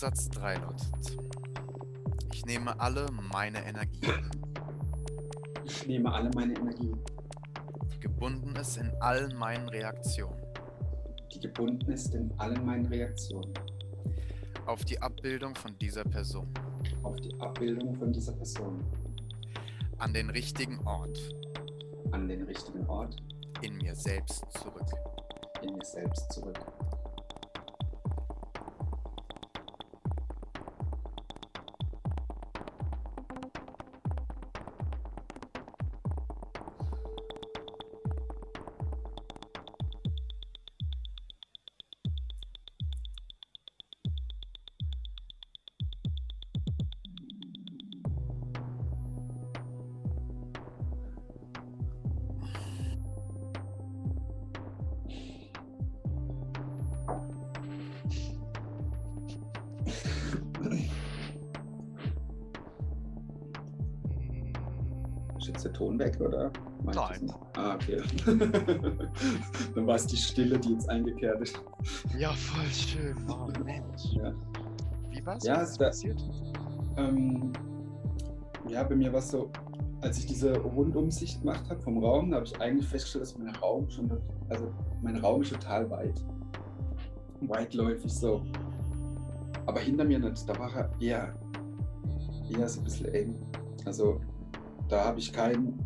Satz 0.00 0.30
3 0.30 0.54
lautet, 0.54 1.18
ich 2.32 2.46
nehme 2.46 2.80
alle 2.80 3.04
meine 3.34 3.62
Energie, 3.66 4.00
Ich 5.62 5.86
nehme 5.86 6.10
alle 6.10 6.30
meine 6.34 6.54
Energie, 6.54 6.94
die 7.92 8.00
gebunden 8.00 8.56
ist 8.56 8.78
in 8.78 8.90
allen 9.00 9.36
meinen 9.36 9.68
Reaktionen, 9.68 10.42
die 11.34 11.40
gebunden 11.40 11.92
ist 11.92 12.14
in 12.14 12.32
allen 12.38 12.64
meinen 12.64 12.86
Reaktionen, 12.86 13.52
auf 14.64 14.86
die 14.86 14.98
Abbildung 15.02 15.54
von 15.54 15.76
dieser 15.78 16.04
Person, 16.04 16.48
auf 17.02 17.16
die 17.16 17.38
Abbildung 17.38 17.94
von 17.94 18.10
dieser 18.10 18.32
Person, 18.32 18.82
an 19.98 20.14
den 20.14 20.30
richtigen 20.30 20.78
Ort. 20.86 21.20
An 22.12 22.26
den 22.26 22.44
richtigen 22.44 22.86
Ort, 22.86 23.16
in 23.60 23.76
mir 23.76 23.94
selbst 23.94 24.50
zurück. 24.52 24.80
in 25.60 25.74
mir 25.74 25.84
selbst 25.84 26.32
zurück. 26.32 26.58
Ist 65.60 65.64
der 65.66 65.72
Ton 65.74 65.98
weg, 65.98 66.18
oder? 66.22 66.50
Meinst 66.84 66.98
du 66.98 67.02
Nein. 67.04 67.24
es? 67.26 67.58
Ah, 67.58 67.74
okay. 67.74 68.00
Dann 69.74 69.86
war 69.86 69.96
es 69.96 70.06
die 70.06 70.16
Stille, 70.16 70.58
die 70.58 70.72
jetzt 70.72 70.88
eingekehrt 70.88 71.38
ist. 71.42 71.62
Ja, 72.18 72.32
voll 72.32 72.64
schön. 72.72 73.14
Oh, 73.28 73.46
Mensch. 73.62 74.04
Ja. 74.12 74.32
Wie 75.10 75.26
war's? 75.26 75.44
Ja, 75.44 75.56
Was 75.60 75.72
ist 75.72 75.80
da- 75.82 75.84
passiert? 75.88 76.22
Ähm, 76.96 77.52
ja, 78.70 78.82
bei 78.84 78.96
mir 78.96 79.12
war 79.12 79.18
es 79.18 79.28
so, 79.28 79.50
als 80.00 80.16
ich 80.20 80.24
diese 80.24 80.56
Rundumsicht 80.58 81.40
gemacht 81.42 81.68
habe 81.68 81.80
vom 81.82 82.02
Raum, 82.02 82.30
da 82.30 82.36
habe 82.38 82.46
ich 82.46 82.58
eigentlich 82.58 82.88
festgestellt, 82.88 83.24
dass 83.24 83.36
mein 83.36 83.54
Raum 83.56 83.86
schon, 83.90 84.10
also 84.48 84.72
mein 85.02 85.18
Raum 85.18 85.42
ist 85.42 85.52
total 85.52 85.90
weit. 85.90 86.24
Weitläufig 87.42 88.10
so. 88.14 88.40
Aber 89.66 89.80
hinter 89.80 90.04
mir 90.04 90.20
nicht, 90.20 90.48
da 90.48 90.58
war 90.58 90.74
er 90.74 90.90
eher, 91.02 91.34
eher 92.48 92.66
so 92.66 92.80
ein 92.80 92.84
bisschen 92.84 93.08
eng. 93.14 93.34
Also 93.84 94.22
da 94.90 95.04
habe 95.04 95.18
ich 95.18 95.32
keinen, 95.32 95.78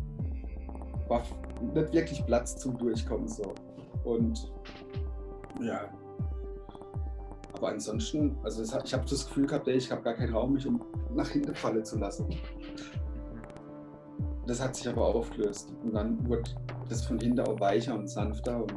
war 1.07 1.23
nicht 1.73 1.93
wirklich 1.93 2.25
Platz 2.25 2.57
zum 2.57 2.77
Durchkommen 2.77 3.27
so. 3.27 3.53
Und 4.03 4.51
ja, 5.61 5.89
aber 7.55 7.69
ansonsten, 7.69 8.35
also 8.43 8.61
hat, 8.73 8.85
ich 8.85 8.93
habe 8.93 9.05
das 9.09 9.25
Gefühl 9.27 9.47
gehabt, 9.47 9.67
ey, 9.67 9.75
ich 9.75 9.89
habe 9.89 10.01
gar 10.01 10.13
keinen 10.13 10.33
Raum, 10.33 10.53
mich 10.53 10.67
um 10.67 10.83
nach 11.13 11.29
hinten 11.29 11.55
fallen 11.55 11.85
zu 11.85 11.97
lassen. 11.97 12.27
Das 14.45 14.61
hat 14.61 14.75
sich 14.75 14.87
aber 14.89 15.05
aufgelöst. 15.05 15.73
Und 15.83 15.93
dann 15.93 16.27
wurde 16.27 16.43
das 16.89 17.05
von 17.05 17.17
hinten 17.19 17.39
auch 17.39 17.59
weicher 17.59 17.97
und 17.97 18.09
sanfter 18.09 18.61
und 18.61 18.73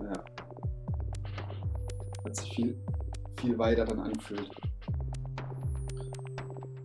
ja. 0.00 0.24
Hat 2.24 2.36
sich 2.36 2.54
viel, 2.54 2.76
viel 3.38 3.58
weiter 3.58 3.84
dann 3.84 4.00
angefühlt. 4.00 4.50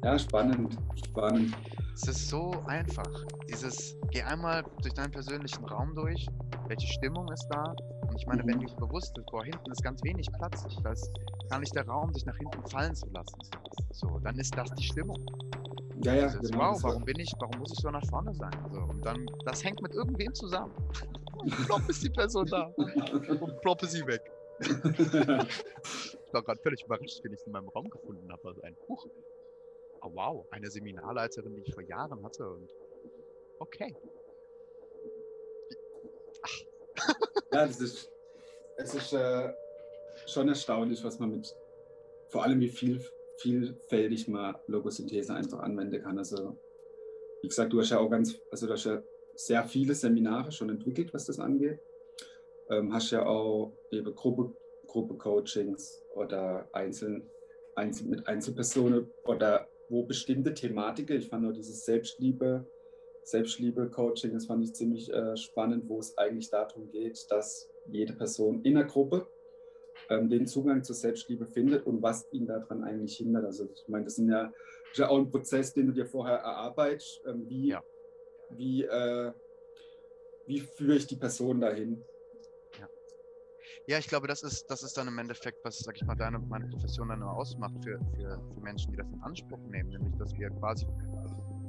Ja, 0.03 0.19
spannend, 0.19 0.77
spannend. 1.08 1.55
Es 2.01 2.08
ist 2.08 2.29
so 2.29 2.51
einfach. 2.65 3.25
Dieses, 3.50 3.98
geh 4.12 4.22
einmal 4.22 4.63
durch 4.82 4.94
deinen 4.94 5.12
persönlichen 5.12 5.65
Raum 5.65 5.94
durch. 5.96 6.27
Welche 6.68 6.88
Stimmung 6.88 7.29
ist 7.29 7.46
da? 7.50 7.75
Und 8.08 8.15
Ich 8.15 8.25
meine, 8.25 8.46
wenn 8.46 8.58
dir 8.60 8.74
bewusst 8.75 9.18
ist, 9.18 9.25
boah, 9.25 9.44
hinten 9.44 9.70
ist 9.70 9.84
ganz 9.84 10.01
wenig 10.03 10.32
Platz, 10.32 10.63
da 10.82 10.91
ist 10.94 11.12
gar 11.50 11.60
nicht 11.60 11.75
der 11.75 11.86
Raum, 11.86 12.13
sich 12.13 12.25
nach 12.25 12.38
hinten 12.38 12.63
fallen 12.70 12.96
zu 12.96 13.06
lassen. 13.10 13.38
So, 13.91 14.18
dann 14.24 14.39
ist 14.39 14.56
das 14.56 14.72
die 14.75 14.84
Stimmung. 14.84 15.18
Ja, 16.01 16.13
ja, 16.13 16.27
Dieses, 16.27 16.50
genau. 16.51 16.72
wow, 16.72 16.84
warum 16.84 17.03
bin 17.03 17.20
ich, 17.20 17.34
warum 17.38 17.60
muss 17.60 17.74
ich 17.74 17.79
so 17.79 17.89
nach 17.89 18.06
vorne 18.06 18.34
sein? 18.34 18.51
So, 18.72 18.79
und 18.79 19.06
dann, 19.06 19.25
das 19.44 19.62
hängt 19.65 19.82
mit 19.82 19.91
irgendwem 19.94 20.34
zusammen. 20.34 20.72
Und 21.39 21.51
plopp 21.68 21.88
ist 21.88 22.03
die 22.03 22.10
Person 22.10 22.46
da. 22.48 22.63
Und 22.75 23.62
plopp 23.62 23.82
ist 23.84 23.91
sie 23.91 24.06
weg. 24.06 24.22
Ich 26.27 26.34
war 26.34 26.44
gerade 26.44 26.62
völlig 26.62 26.84
überrascht, 26.84 27.22
wenn 27.24 27.34
ich 27.34 27.39
es 27.39 27.46
in 27.48 27.53
meinem 27.53 27.70
Raum 27.70 27.89
gefunden 27.89 28.32
habe. 28.32 28.50
Also 28.50 28.62
ein 28.62 28.75
Buch. 28.88 29.03
Oh, 30.01 30.12
wow, 30.13 30.48
eine 30.51 30.70
Seminarleiterin, 30.70 31.56
die 31.56 31.62
ich 31.62 31.74
vor 31.74 31.84
Jahren 31.84 32.24
hatte. 32.24 32.48
Und 32.50 32.72
okay. 33.60 33.96
Ja, 37.51 37.65
das 37.65 37.82
ist, 37.82 38.12
es 38.77 38.94
ist 38.94 39.13
äh, 39.13 39.51
schon 40.25 40.48
erstaunlich, 40.50 41.03
was 41.03 41.20
man 41.20 41.32
mit, 41.32 41.56
vor 42.27 42.44
allem 42.44 42.60
wie 42.60 42.70
viel, 42.70 43.03
vielfältig 43.38 44.27
man 44.27 44.56
Logosynthese 44.68 45.34
einfach 45.34 45.60
anwenden 45.60 46.01
kann. 46.01 46.18
Also, 46.18 46.58
wie 47.41 47.48
gesagt, 47.48 47.74
du 47.74 47.79
hast 47.79 47.89
ja 47.89 48.00
auch 48.00 48.10
ganz, 48.10 48.39
also 48.51 48.68
du 48.68 48.74
hast 48.74 48.86
ja 48.86 49.01
sehr 49.36 49.63
viele 49.63 49.96
Seminare 49.96 50.51
schon 50.51 50.70
entwickelt, 50.70 51.13
was 51.13 51.25
das 51.25 51.39
angeht. 51.39 51.79
Ähm, 52.70 52.94
hast 52.94 53.12
ja 53.12 53.25
auch 53.25 53.74
eben 53.89 54.13
Gruppe, 54.13 54.53
Gruppe 54.86 55.15
Coachings 55.15 56.03
oder 56.13 56.68
einzeln, 56.74 57.29
einzel, 57.75 58.08
mit 58.08 58.27
Einzelpersonen 58.27 59.10
oder 59.24 59.68
wo 59.89 60.03
bestimmte 60.03 60.53
Thematiken, 60.53 61.17
ich 61.17 61.27
fand 61.27 61.46
auch 61.46 61.51
dieses 61.51 61.84
Selbstliebe, 61.86 62.65
Selbstliebe-Coaching, 63.24 64.34
das 64.34 64.46
fand 64.46 64.63
ich 64.63 64.74
ziemlich 64.74 65.12
äh, 65.12 65.36
spannend, 65.36 65.88
wo 65.88 66.00
es 66.00 66.17
eigentlich 66.17 66.50
darum 66.50 66.89
geht, 66.89 67.25
dass 67.29 67.69
jede 67.88 68.13
Person 68.13 68.62
in 68.63 68.75
der 68.75 68.86
Gruppe 68.86 69.27
ähm, 70.10 70.29
den 70.29 70.48
Zugang 70.48 70.84
zur 70.84 70.96
Selbstliebe 70.96 71.46
findet 71.46 71.86
und 71.86 72.01
was 72.01 72.27
ihn 72.31 72.48
daran 72.48 72.84
eigentlich 72.84 73.17
hindert. 73.17 73.46
Also 73.46 73.69
ich 73.72 73.88
meine, 73.88 74.05
das 74.05 74.17
ja, 74.17 74.51
ist 74.91 74.98
ja 74.98 75.10
auch 75.10 75.17
ein 75.17 75.29
Prozess, 75.29 75.74
den 75.74 75.88
du 75.88 75.93
dir 75.93 76.05
vorher 76.05 76.38
erarbeitest. 76.38 77.22
Ähm, 77.27 77.48
wie, 77.50 77.67
Ja. 77.69 77.84
wie, 78.51 78.84
äh, 78.84 79.31
wie 80.48 80.60
führe 80.62 80.96
ich 80.96 81.05
die 81.08 81.17
Person 81.17 81.62
dahin? 81.62 82.03
Ja, 83.88 83.97
ich 83.99 84.07
glaube, 84.07 84.27
das 84.27 84.43
ist, 84.43 84.65
das 84.67 84.83
ist 84.83 84.97
dann 84.97 85.07
im 85.07 85.17
Endeffekt, 85.17 85.63
was, 85.63 85.79
sag 85.79 85.95
ich 85.95 86.05
mal, 86.05 86.15
deine, 86.15 86.39
meine 86.39 86.67
Profession 86.67 87.09
dann 87.09 87.19
nur 87.19 87.31
ausmacht 87.31 87.73
für, 87.83 87.99
für, 88.15 88.39
für 88.53 88.61
Menschen, 88.61 88.91
die 88.91 88.97
das 88.97 89.07
in 89.11 89.21
Anspruch 89.21 89.59
nehmen, 89.67 89.89
nämlich, 89.89 90.15
dass 90.17 90.33
wir 90.33 90.49
quasi 90.51 90.85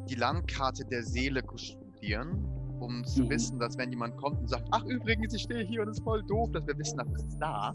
die 0.09 0.15
Landkarte 0.17 0.85
der 0.85 1.03
Seele 1.05 1.43
studieren, 1.57 2.45
um 2.81 3.05
zu 3.05 3.25
Mhm. 3.25 3.31
wissen, 3.31 3.59
dass 3.59 3.77
wenn 3.79 3.91
jemand 3.91 4.17
kommt 4.17 4.41
und 4.41 4.49
sagt, 4.49 4.67
ach 4.71 4.85
übrigens, 4.85 5.35
ich 5.35 5.43
stehe 5.43 5.65
hier 5.65 5.83
und 5.83 5.89
es 5.89 5.99
ist 5.99 6.05
voll 6.05 6.23
doof, 6.25 6.51
dass 6.53 6.67
wir 6.67 6.77
wissen, 6.79 6.97
das 6.99 7.25
ist 7.25 7.39
da. 7.39 7.73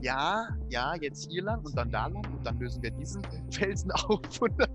Ja, 0.00 0.48
ja, 0.68 0.94
jetzt 1.00 1.30
hier 1.30 1.42
lang 1.42 1.60
und 1.64 1.76
dann 1.76 1.90
da 1.90 2.06
lang 2.06 2.24
und 2.32 2.44
dann 2.46 2.58
lösen 2.58 2.82
wir 2.82 2.90
diesen 2.92 3.22
Felsen 3.50 3.90
auf 3.92 4.20
und 4.40 4.58
dann 4.58 4.70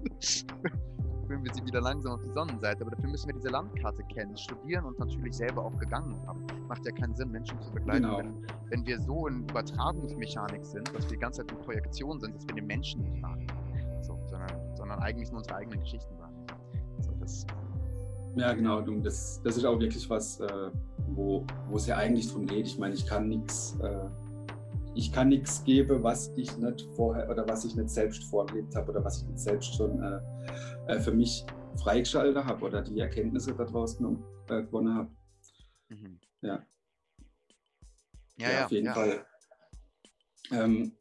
führen 1.27 1.43
wir 1.43 1.53
sie 1.53 1.65
wieder 1.65 1.81
langsam 1.81 2.13
auf 2.13 2.21
die 2.21 2.31
Sonnenseite. 2.31 2.81
Aber 2.81 2.91
dafür 2.91 3.09
müssen 3.09 3.27
wir 3.27 3.35
diese 3.35 3.49
Landkarte 3.49 4.03
kennen, 4.13 4.35
studieren 4.37 4.85
und 4.85 4.97
natürlich 4.97 5.35
selber 5.35 5.65
auch 5.65 5.77
gegangen 5.77 6.15
haben. 6.25 6.45
Macht 6.67 6.85
ja 6.85 6.91
keinen 6.91 7.15
Sinn, 7.15 7.29
Menschen 7.31 7.61
zu 7.61 7.71
begleiten, 7.71 8.03
Genau. 8.03 8.17
wenn, 8.19 8.33
wenn 8.69 8.85
wir 8.85 8.99
so 9.01 9.27
in 9.27 9.43
Übertragungsmechanik 9.49 10.65
sind, 10.65 10.87
dass 10.95 11.03
wir 11.03 11.11
die 11.11 11.17
ganze 11.17 11.41
Zeit 11.45 11.51
in 11.51 11.63
Projektion 11.63 12.19
sind, 12.19 12.35
dass 12.35 12.47
wir 12.47 12.55
den 12.55 12.65
Menschen 12.65 13.01
nicht 13.03 13.21
wahrnehmen. 13.21 13.51
So, 14.01 14.17
sondern, 14.29 14.75
sondern 14.75 14.99
eigentlich 14.99 15.29
nur 15.29 15.39
unsere 15.39 15.57
eigenen 15.57 15.79
Geschichten 15.81 16.17
wahrnehmen. 16.17 16.45
So, 17.01 17.11
das, 17.19 17.45
Ja, 18.35 18.53
genau. 18.53 18.81
Das, 18.81 19.41
das 19.43 19.57
ist 19.57 19.65
auch 19.65 19.79
wirklich 19.79 20.09
was, 20.09 20.39
äh, 20.39 20.71
wo, 21.09 21.45
wo 21.69 21.75
es 21.75 21.87
ja 21.87 21.97
eigentlich 21.97 22.27
darum 22.27 22.45
geht. 22.45 22.67
Ich 22.67 22.77
meine, 22.77 22.93
ich 22.93 23.05
kann 23.05 23.27
nichts, 23.27 23.77
äh, 23.81 24.05
ich 24.93 25.11
kann 25.11 25.29
nichts 25.29 25.63
geben, 25.63 26.03
was 26.03 26.31
ich 26.35 26.55
nicht 26.57 26.87
vorher 26.95 27.29
oder 27.29 27.47
was 27.47 27.65
ich 27.65 27.75
nicht 27.75 27.89
selbst 27.89 28.23
vorgelebt 28.25 28.75
habe 28.75 28.91
oder 28.91 29.03
was 29.03 29.21
ich 29.21 29.27
nicht 29.27 29.39
selbst 29.39 29.75
schon 29.75 30.01
äh, 30.01 30.19
äh, 30.87 30.99
für 30.99 31.11
mich 31.11 31.45
freigeschaltet 31.81 32.43
habe 32.43 32.65
oder 32.65 32.81
die 32.81 32.99
Erkenntnisse 32.99 33.53
daraus 33.55 33.97
genommen, 33.97 34.23
äh, 34.49 34.63
gewonnen 34.63 34.95
habe. 34.95 35.11
mhm. 35.89 36.19
Ja. 36.41 36.65
Ja, 38.37 38.51
ja, 38.51 38.65
auf 38.65 38.71
jeden. 38.71 38.93
Fall. 38.93 39.25
Ähm, 40.51 40.95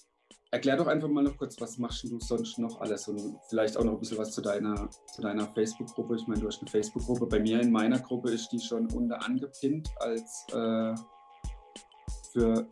erklär 0.51 0.77
doch 0.77 0.87
einfach 0.87 1.09
mal 1.09 1.23
noch 1.23 1.37
kurz, 1.37 1.61
was 1.61 1.77
machst 1.79 2.05
du 2.05 2.19
sonst 2.19 2.59
noch 2.59 2.81
alles 2.81 3.09
und 3.09 3.38
vielleicht 3.49 3.77
auch 3.77 3.85
noch 3.85 3.92
ein 3.92 4.01
bisschen 4.01 4.19
was 4.19 4.33
zu 4.33 4.40
deiner, 4.40 4.88
zu 5.14 5.23
deiner 5.23 5.47
Facebook-Gruppe. 5.49 6.16
Ich 6.16 6.27
meine, 6.27 6.40
du 6.40 6.47
hast 6.47 6.61
eine 6.61 6.71
Facebook-Gruppe. 6.71 7.27
Bei 7.27 7.40
mir 7.40 7.61
in 7.61 7.71
meiner 7.71 7.99
Gruppe 7.99 8.31
ist 8.31 8.51
die 8.51 8.61
schon 8.61 8.90
unter 8.92 9.23
angepinnt 9.23 9.90
als, 10.01 10.47
äh, 10.53 10.95
für, 12.33 12.66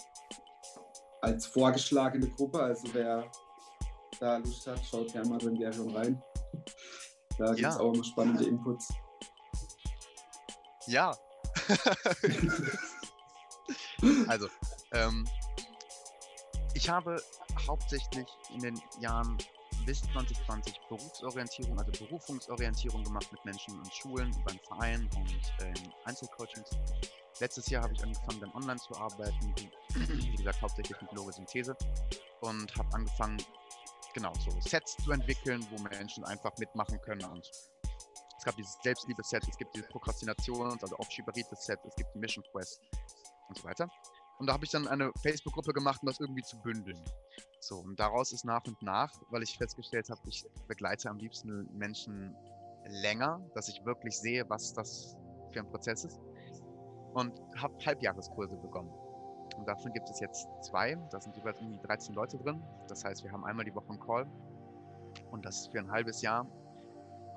als 1.20 1.46
vorgeschlagene 1.46 2.28
Gruppe. 2.30 2.60
Also 2.60 2.88
wer 2.92 3.30
da 4.18 4.38
Lust 4.38 4.66
hat, 4.66 4.80
schaut 4.84 5.12
gerne 5.12 5.28
mal 5.28 5.42
in 5.42 5.56
der 5.56 5.72
schon 5.72 5.94
rein. 5.94 6.22
Da 7.38 7.46
gibt 7.54 7.58
es 7.58 7.62
Ja. 7.74 7.80
auch 7.80 7.94
immer 7.94 8.04
spannende 8.04 8.44
Inputs. 8.44 8.92
Ja. 10.86 11.16
also, 14.28 14.48
ähm, 14.92 15.26
ich 16.74 16.88
habe 16.88 17.20
hauptsächlich 17.66 18.26
in 18.52 18.60
den 18.60 18.80
Jahren 19.00 19.38
bis 19.86 20.02
2020 20.12 20.80
Berufsorientierung, 20.88 21.78
also 21.78 21.92
Berufungsorientierung 22.04 23.04
gemacht 23.04 23.30
mit 23.32 23.44
Menschen 23.44 23.74
in 23.82 23.90
Schulen, 23.90 24.30
beim 24.44 24.58
Verein 24.66 25.08
und 25.16 25.64
äh, 25.64 25.68
in 25.68 25.92
Einzelcoachings. 26.04 26.70
Letztes 27.40 27.68
Jahr 27.68 27.82
habe 27.82 27.94
ich 27.94 28.02
angefangen, 28.02 28.40
dann 28.40 28.52
online 28.54 28.78
zu 28.78 28.94
arbeiten, 28.96 29.54
wie, 29.56 29.70
wie 30.32 30.36
gesagt, 30.36 30.62
hauptsächlich 30.62 31.00
mit 31.02 31.12
Logosynthese 31.12 31.76
und 32.40 32.74
habe 32.76 32.94
angefangen, 32.94 33.42
genau, 34.14 34.32
so 34.34 34.50
Sets 34.60 34.96
zu 34.96 35.12
entwickeln, 35.12 35.66
wo 35.70 35.82
Menschen 35.82 36.24
einfach 36.24 36.56
mitmachen 36.58 37.00
können 37.02 37.24
und 37.26 37.50
es 38.38 38.44
gab 38.44 38.56
dieses 38.56 38.76
Selbstliebe-Set, 38.82 39.46
es 39.48 39.56
gibt 39.56 39.74
dieses 39.74 39.88
Prokrastinations-, 39.88 40.82
also 40.82 40.96
Aufschieberitis-Set, 40.96 41.80
es 41.86 41.94
gibt 41.96 42.14
die 42.14 42.18
Mission 42.18 42.44
Quest 42.52 42.80
und 43.48 43.58
so 43.58 43.64
weiter. 43.64 43.88
Und 44.38 44.48
da 44.48 44.52
habe 44.52 44.64
ich 44.64 44.70
dann 44.70 44.88
eine 44.88 45.12
Facebook-Gruppe 45.22 45.72
gemacht, 45.72 46.02
um 46.02 46.08
das 46.08 46.20
irgendwie 46.20 46.42
zu 46.42 46.60
bündeln. 46.60 47.02
So, 47.60 47.78
und 47.78 47.98
daraus 47.98 48.32
ist 48.32 48.44
nach 48.44 48.64
und 48.66 48.82
nach, 48.82 49.10
weil 49.30 49.42
ich 49.42 49.56
festgestellt 49.56 50.10
habe, 50.10 50.20
ich 50.28 50.44
begleite 50.68 51.08
am 51.08 51.18
liebsten 51.18 51.68
Menschen 51.76 52.36
länger, 52.86 53.40
dass 53.54 53.68
ich 53.68 53.84
wirklich 53.84 54.18
sehe, 54.18 54.44
was 54.50 54.74
das 54.74 55.16
für 55.52 55.60
ein 55.60 55.68
Prozess 55.70 56.04
ist. 56.04 56.20
Und 57.14 57.32
habe 57.56 57.74
Halbjahreskurse 57.86 58.56
begonnen. 58.56 58.92
Und 59.56 59.66
davon 59.66 59.92
gibt 59.92 60.08
es 60.10 60.20
jetzt 60.20 60.48
zwei. 60.62 60.96
Da 61.10 61.20
sind 61.20 61.36
jeweils 61.36 61.60
irgendwie 61.60 61.78
13 61.86 62.14
Leute 62.14 62.38
drin. 62.38 62.62
Das 62.88 63.04
heißt, 63.04 63.24
wir 63.24 63.32
haben 63.32 63.44
einmal 63.44 63.64
die 63.64 63.74
Woche 63.74 63.88
einen 63.88 64.00
Call. 64.00 64.26
Und 65.30 65.44
das 65.44 65.68
für 65.68 65.78
ein 65.78 65.90
halbes 65.90 66.22
Jahr. 66.22 66.46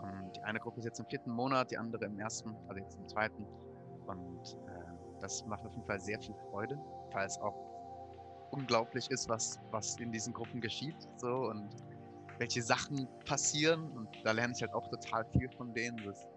Und 0.01 0.35
die 0.35 0.41
eine 0.41 0.59
Gruppe 0.59 0.79
ist 0.79 0.85
jetzt 0.85 0.99
im 0.99 1.05
vierten 1.05 1.31
Monat, 1.31 1.71
die 1.71 1.77
andere 1.77 2.05
im 2.05 2.19
ersten, 2.19 2.55
also 2.67 2.81
jetzt 2.81 2.97
im 2.97 3.07
zweiten. 3.07 3.45
Und 4.05 4.57
äh, 4.67 5.19
das 5.21 5.45
macht 5.45 5.65
auf 5.65 5.73
jeden 5.73 5.85
Fall 5.85 5.99
sehr 5.99 6.19
viel 6.19 6.35
Freude, 6.51 6.79
weil 7.11 7.25
es 7.25 7.39
auch 7.39 7.55
unglaublich 8.51 9.09
ist, 9.11 9.27
was, 9.29 9.59
was 9.71 9.97
in 9.97 10.11
diesen 10.11 10.33
Gruppen 10.33 10.61
geschieht. 10.61 10.95
So 11.17 11.49
und 11.49 11.69
welche 12.37 12.61
Sachen 12.61 13.07
passieren. 13.25 13.91
Und 13.91 14.09
da 14.23 14.31
lerne 14.31 14.53
ich 14.55 14.61
halt 14.61 14.73
auch 14.73 14.87
total 14.89 15.25
viel 15.25 15.49
von 15.51 15.73
denen. 15.73 15.97
Das, 16.05 16.27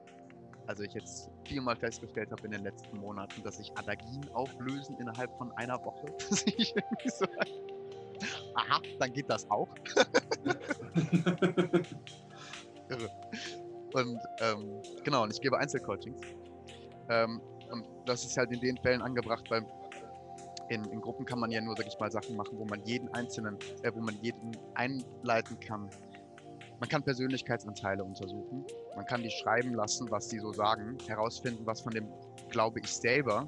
also 0.71 0.85
ich 0.85 0.95
jetzt 0.95 1.29
viermal 1.45 1.75
festgestellt 1.75 2.31
habe 2.31 2.45
in 2.45 2.53
den 2.53 2.63
letzten 2.63 2.97
Monaten, 2.99 3.43
dass 3.43 3.57
sich 3.57 3.77
Allergien 3.77 4.25
auflösen 4.35 4.97
innerhalb 5.01 5.37
von 5.37 5.51
einer 5.57 5.85
Woche. 5.85 6.07
Dass 6.31 6.47
ich 6.47 6.77
irgendwie 6.77 7.09
so, 7.09 7.27
aha, 8.55 8.81
dann 9.01 9.13
geht 9.13 9.29
das 9.29 9.51
auch. 9.51 9.69
Irre. 12.89 13.11
Und 13.95 14.21
ähm, 14.41 14.81
genau, 15.03 15.25
und 15.25 15.35
ich 15.35 15.41
gebe 15.41 15.59
Einzelcoachings. 15.59 16.21
Ähm, 17.09 17.41
und 17.73 17.85
das 18.07 18.25
ist 18.25 18.37
halt 18.37 18.53
in 18.53 18.61
den 18.61 18.77
Fällen 18.77 19.03
angebracht, 19.03 19.51
weil 19.51 19.67
in, 20.69 20.85
in 20.85 21.01
Gruppen 21.01 21.27
kann 21.27 21.41
man 21.41 21.51
ja 21.51 21.61
nur, 21.61 21.75
sag 21.77 21.89
ich 21.89 21.99
mal, 21.99 22.13
Sachen 22.13 22.37
machen, 22.37 22.57
wo 22.57 22.65
man 22.65 22.81
jeden 22.85 23.13
einzelnen, 23.13 23.59
äh, 23.83 23.91
wo 23.93 23.99
man 23.99 24.17
jeden 24.23 24.57
einleiten 24.75 25.59
kann. 25.59 25.91
Man 26.81 26.89
kann 26.89 27.03
Persönlichkeitsanteile 27.03 28.03
untersuchen. 28.03 28.65
Man 28.97 29.05
kann 29.05 29.23
die 29.23 29.31
schreiben 29.31 29.75
lassen, 29.75 30.11
was 30.11 30.31
sie 30.31 30.39
so 30.39 30.51
sagen, 30.51 30.97
herausfinden, 31.07 31.67
was 31.67 31.83
von 31.83 31.93
dem 31.93 32.09
glaube 32.49 32.81
ich 32.81 32.91
selber, 32.91 33.47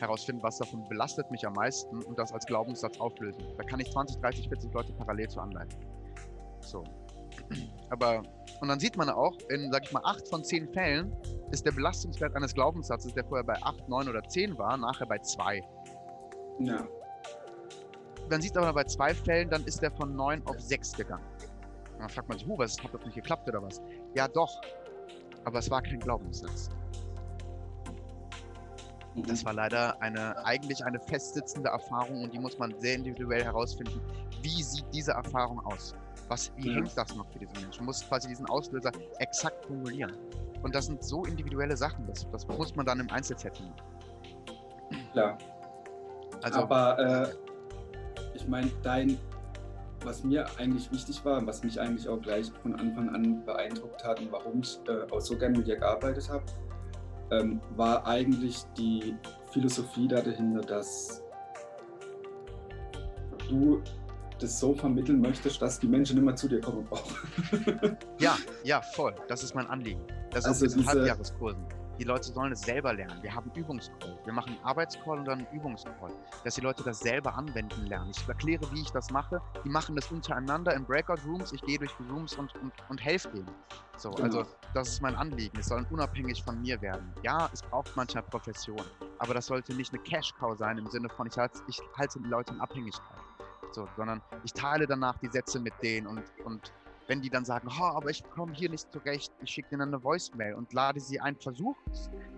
herausfinden, 0.00 0.42
was 0.42 0.58
davon 0.58 0.86
belastet 0.88 1.30
mich 1.30 1.46
am 1.46 1.52
meisten 1.52 2.02
und 2.02 2.18
das 2.18 2.32
als 2.32 2.44
Glaubenssatz 2.46 2.98
auflösen. 2.98 3.40
Da 3.56 3.62
kann 3.62 3.78
ich 3.78 3.92
20, 3.92 4.20
30, 4.20 4.48
40 4.48 4.72
Leute 4.72 4.92
parallel 4.92 5.28
zu 5.28 5.40
anleiten. 5.40 5.78
So. 6.60 6.82
Aber, 7.90 8.22
und 8.60 8.66
dann 8.66 8.80
sieht 8.80 8.96
man 8.96 9.08
auch, 9.08 9.38
in, 9.50 9.70
sag 9.70 9.84
ich 9.84 9.92
mal, 9.92 10.02
acht 10.02 10.26
von 10.28 10.42
zehn 10.42 10.68
Fällen 10.72 11.14
ist 11.52 11.64
der 11.64 11.72
Belastungswert 11.72 12.34
eines 12.34 12.54
Glaubenssatzes, 12.54 13.14
der 13.14 13.24
vorher 13.24 13.44
bei 13.44 13.62
8, 13.62 13.88
9 13.88 14.08
oder 14.08 14.22
10 14.24 14.58
war, 14.58 14.76
nachher 14.76 15.06
bei 15.06 15.18
2. 15.18 15.62
ja. 16.58 16.84
Dann 18.30 18.40
sieht 18.40 18.54
man 18.54 18.64
aber 18.64 18.72
bei 18.72 18.84
zwei 18.84 19.14
Fällen, 19.14 19.50
dann 19.50 19.64
ist 19.64 19.82
der 19.82 19.90
von 19.90 20.16
9 20.16 20.46
auf 20.46 20.58
6 20.58 20.94
gegangen. 20.94 21.24
Und 21.94 22.00
dann 22.00 22.08
fragt 22.08 22.28
man 22.28 22.38
sich, 22.38 22.46
huh, 22.46 22.58
was, 22.58 22.82
hat 22.82 22.92
das 22.92 23.04
nicht 23.04 23.14
geklappt 23.14 23.48
oder 23.48 23.62
was? 23.62 23.80
Ja, 24.14 24.28
doch. 24.28 24.60
Aber 25.44 25.58
es 25.58 25.70
war 25.70 25.82
kein 25.82 26.00
Glaubenssatz. 26.00 26.70
Das 29.16 29.42
mhm. 29.42 29.46
war 29.46 29.52
leider 29.52 30.00
eine, 30.02 30.44
eigentlich 30.44 30.84
eine 30.84 30.98
festsitzende 30.98 31.68
Erfahrung 31.68 32.24
und 32.24 32.32
die 32.32 32.38
muss 32.38 32.58
man 32.58 32.74
sehr 32.80 32.96
individuell 32.96 33.44
herausfinden. 33.44 34.00
Wie 34.42 34.62
sieht 34.62 34.86
diese 34.92 35.12
Erfahrung 35.12 35.64
aus? 35.66 35.94
Was, 36.28 36.50
wie 36.56 36.70
ja. 36.70 36.76
hängt 36.76 36.96
das 36.96 37.14
noch 37.14 37.30
für 37.30 37.38
diesen 37.38 37.54
Menschen? 37.60 37.80
Man 37.80 37.86
muss 37.86 38.06
quasi 38.08 38.28
diesen 38.28 38.46
Auslöser 38.46 38.90
exakt 39.18 39.66
formulieren. 39.66 40.12
Und 40.62 40.74
das 40.74 40.86
sind 40.86 41.04
so 41.04 41.24
individuelle 41.24 41.76
Sachen, 41.76 42.06
das, 42.06 42.26
das 42.30 42.48
muss 42.48 42.74
man 42.74 42.86
dann 42.86 43.00
im 43.00 43.10
Einzelsetting 43.10 43.66
machen. 43.66 43.94
Klar. 45.12 45.38
Also, 46.42 46.60
Aber 46.60 46.98
äh, 46.98 47.34
ich 48.34 48.48
meine, 48.48 48.70
dein, 48.82 49.18
was 50.04 50.24
mir 50.24 50.46
eigentlich 50.58 50.90
wichtig 50.92 51.24
war, 51.24 51.44
was 51.46 51.62
mich 51.64 51.80
eigentlich 51.80 52.08
auch 52.08 52.20
gleich 52.20 52.50
von 52.62 52.74
Anfang 52.74 53.14
an 53.14 53.44
beeindruckt 53.44 54.04
hat 54.04 54.20
und 54.20 54.30
warum 54.30 54.60
ich 54.60 54.78
äh, 54.88 55.10
auch 55.10 55.20
so 55.20 55.36
gerne 55.36 55.58
mit 55.58 55.66
dir 55.66 55.76
gearbeitet 55.76 56.28
habe, 56.28 56.44
ähm, 57.30 57.60
war 57.76 58.06
eigentlich 58.06 58.64
die 58.76 59.16
Philosophie 59.52 60.06
dahinter, 60.08 60.60
dass 60.60 61.22
du 63.48 63.82
das 64.38 64.58
so 64.58 64.74
vermitteln 64.74 65.20
möchtest, 65.20 65.62
dass 65.62 65.78
die 65.78 65.86
Menschen 65.86 66.18
immer 66.18 66.34
zu 66.34 66.48
dir 66.48 66.60
kommen 66.60 66.84
brauchen. 66.84 67.96
ja, 68.18 68.36
ja, 68.64 68.82
voll. 68.82 69.14
Das 69.28 69.42
ist 69.42 69.54
mein 69.54 69.66
Anliegen. 69.68 70.02
Das 70.30 70.44
also 70.44 70.66
ist 70.66 70.76
in 70.76 70.86
Halbjahreskursen. 70.86 71.64
Die 71.98 72.04
Leute 72.04 72.32
sollen 72.32 72.50
es 72.50 72.62
selber 72.62 72.92
lernen. 72.92 73.22
Wir 73.22 73.32
haben 73.32 73.52
Übungscall. 73.54 74.18
Wir 74.24 74.32
machen 74.32 74.54
einen 74.54 74.64
Arbeitscall 74.64 75.18
und 75.18 75.26
dann 75.26 75.38
einen 75.38 75.52
Übungscall. 75.52 76.10
Dass 76.42 76.56
die 76.56 76.60
Leute 76.60 76.82
das 76.82 76.98
selber 76.98 77.34
anwenden 77.36 77.86
lernen. 77.86 78.10
Ich 78.10 78.26
erkläre, 78.26 78.62
wie 78.72 78.80
ich 78.80 78.90
das 78.90 79.10
mache. 79.10 79.40
Die 79.64 79.68
machen 79.68 79.94
das 79.94 80.10
untereinander 80.10 80.74
in 80.74 80.84
Breakout 80.84 81.22
Rooms. 81.24 81.52
Ich 81.52 81.62
gehe 81.62 81.78
durch 81.78 81.92
die 82.00 82.12
Rooms 82.12 82.34
und, 82.36 82.52
und, 82.56 82.72
und 82.88 83.04
helfe 83.04 83.28
denen. 83.28 83.50
So, 83.96 84.10
genau. 84.10 84.24
also 84.24 84.46
das 84.74 84.88
ist 84.88 85.02
mein 85.02 85.14
Anliegen. 85.14 85.56
Es 85.58 85.68
sollen 85.68 85.86
unabhängig 85.90 86.42
von 86.42 86.60
mir 86.60 86.80
werden. 86.82 87.14
Ja, 87.22 87.48
es 87.52 87.62
braucht 87.62 87.94
manchmal 87.94 88.24
Profession. 88.24 88.82
Aber 89.18 89.32
das 89.32 89.46
sollte 89.46 89.72
nicht 89.72 89.92
eine 89.92 90.02
Cash-Cow 90.02 90.58
sein 90.58 90.78
im 90.78 90.88
Sinne 90.88 91.08
von, 91.08 91.28
ich 91.28 91.38
halte, 91.38 91.60
ich 91.68 91.80
halte 91.96 92.18
die 92.18 92.28
Leute 92.28 92.54
in 92.54 92.60
Abhängigkeit. 92.60 93.18
So, 93.70 93.88
sondern 93.96 94.20
ich 94.42 94.52
teile 94.52 94.86
danach 94.86 95.16
die 95.18 95.28
Sätze 95.28 95.60
mit 95.60 95.74
denen 95.82 96.06
und, 96.06 96.22
und 96.44 96.72
wenn 97.06 97.20
die 97.20 97.30
dann 97.30 97.44
sagen, 97.44 97.68
oh, 97.68 97.84
aber 97.84 98.10
ich 98.10 98.22
komme 98.30 98.52
hier 98.54 98.70
nicht 98.70 98.90
zurecht, 98.90 99.32
ich 99.42 99.50
schicke 99.50 99.70
denen 99.70 99.82
eine 99.82 100.02
Voicemail 100.02 100.54
und 100.54 100.72
lade 100.72 101.00
sie 101.00 101.20
ein, 101.20 101.36
versuch 101.36 101.76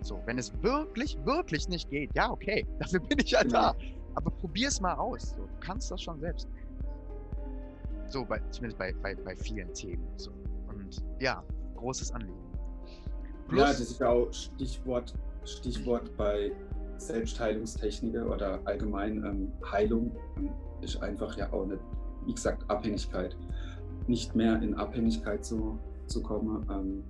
So, 0.01 0.21
wenn 0.25 0.37
es 0.37 0.51
wirklich, 0.61 1.17
wirklich 1.25 1.67
nicht 1.69 1.89
geht, 1.89 2.13
ja, 2.15 2.29
okay, 2.29 2.65
dafür 2.79 2.99
bin 2.99 3.19
ich 3.19 3.31
ja 3.31 3.39
halt 3.39 3.53
da. 3.53 3.75
Aber 4.15 4.31
probier 4.31 4.67
es 4.67 4.81
mal 4.81 4.95
aus. 4.95 5.35
So, 5.35 5.43
du 5.43 5.59
kannst 5.59 5.91
das 5.91 6.01
schon 6.01 6.19
selbst. 6.19 6.47
So, 8.07 8.25
bei, 8.25 8.39
zumindest 8.49 8.79
bei, 8.79 8.93
bei, 9.01 9.15
bei 9.15 9.35
vielen 9.35 9.71
Themen. 9.73 10.07
So. 10.17 10.31
Und 10.67 11.03
ja, 11.19 11.43
großes 11.75 12.11
Anliegen. 12.11 12.33
Plus, 13.47 13.59
ja, 13.59 13.67
das 13.67 13.79
ist 13.79 13.99
ja 13.99 14.09
auch 14.09 14.31
Stichwort, 14.33 15.13
Stichwort 15.45 16.15
bei 16.17 16.51
Selbstheilungstechniken 16.97 18.23
oder 18.23 18.59
allgemein 18.65 19.23
ähm, 19.23 19.51
Heilung 19.71 20.11
ähm, 20.37 20.49
ist 20.81 21.01
einfach 21.01 21.37
ja 21.37 21.51
auch 21.53 21.63
eine, 21.63 21.79
wie 22.25 22.33
gesagt, 22.33 22.69
Abhängigkeit 22.69 23.37
nicht 24.07 24.35
mehr 24.35 24.61
in 24.61 24.75
Abhängigkeit 24.75 25.43
zu, 25.45 25.77
zu 26.07 26.21
kommen. 26.21 26.65
Ähm, 26.69 27.03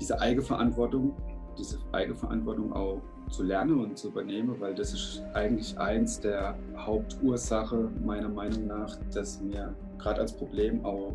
diese 0.00 0.20
Eigenverantwortung, 0.20 1.14
diese 1.58 1.78
Eigenverantwortung 1.92 2.72
auch 2.72 3.00
zu 3.30 3.42
lernen 3.42 3.80
und 3.80 3.96
zu 3.96 4.08
übernehmen, 4.08 4.60
weil 4.60 4.74
das 4.74 4.92
ist 4.92 5.22
eigentlich 5.32 5.78
eins 5.78 6.20
der 6.20 6.56
Hauptursache 6.76 7.90
meiner 8.04 8.28
Meinung 8.28 8.66
nach, 8.66 8.96
dass 9.14 9.42
wir 9.44 9.74
gerade 9.98 10.20
als 10.20 10.32
Problem 10.32 10.84
auch 10.84 11.12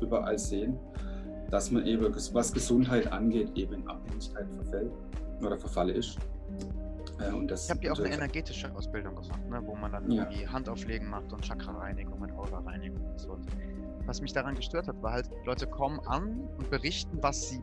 überall 0.00 0.38
sehen, 0.38 0.78
dass 1.50 1.70
man 1.70 1.86
eben, 1.86 2.14
was 2.32 2.52
Gesundheit 2.52 3.12
angeht, 3.12 3.50
eben 3.54 3.74
in 3.74 3.88
Abhängigkeit 3.88 4.46
verfällt 4.56 4.92
oder 5.40 5.58
verfalle 5.58 5.92
ist. 5.92 6.18
Äh, 7.20 7.32
und 7.32 7.50
das 7.50 7.66
ich 7.66 7.70
habe 7.70 7.84
ja 7.84 7.92
auch 7.92 7.98
eine 7.98 8.12
energetische 8.12 8.74
Ausbildung 8.74 9.14
gemacht, 9.14 9.48
ne, 9.48 9.60
wo 9.64 9.74
man 9.74 9.92
dann 9.92 10.10
ja. 10.10 10.24
irgendwie 10.24 10.48
Handauflegen 10.48 11.08
macht 11.08 11.32
und 11.32 11.42
Chakra-Reinigung 11.42 12.20
und 12.20 12.32
Aura-Reinigung 12.32 13.04
und 13.04 13.20
so 13.20 13.36
was 14.06 14.20
mich 14.20 14.32
daran 14.32 14.54
gestört 14.54 14.88
hat, 14.88 15.02
war 15.02 15.12
halt, 15.12 15.30
Leute 15.44 15.66
kommen 15.66 16.00
an 16.00 16.48
und 16.58 16.70
berichten, 16.70 17.18
was 17.20 17.50
sie 17.50 17.60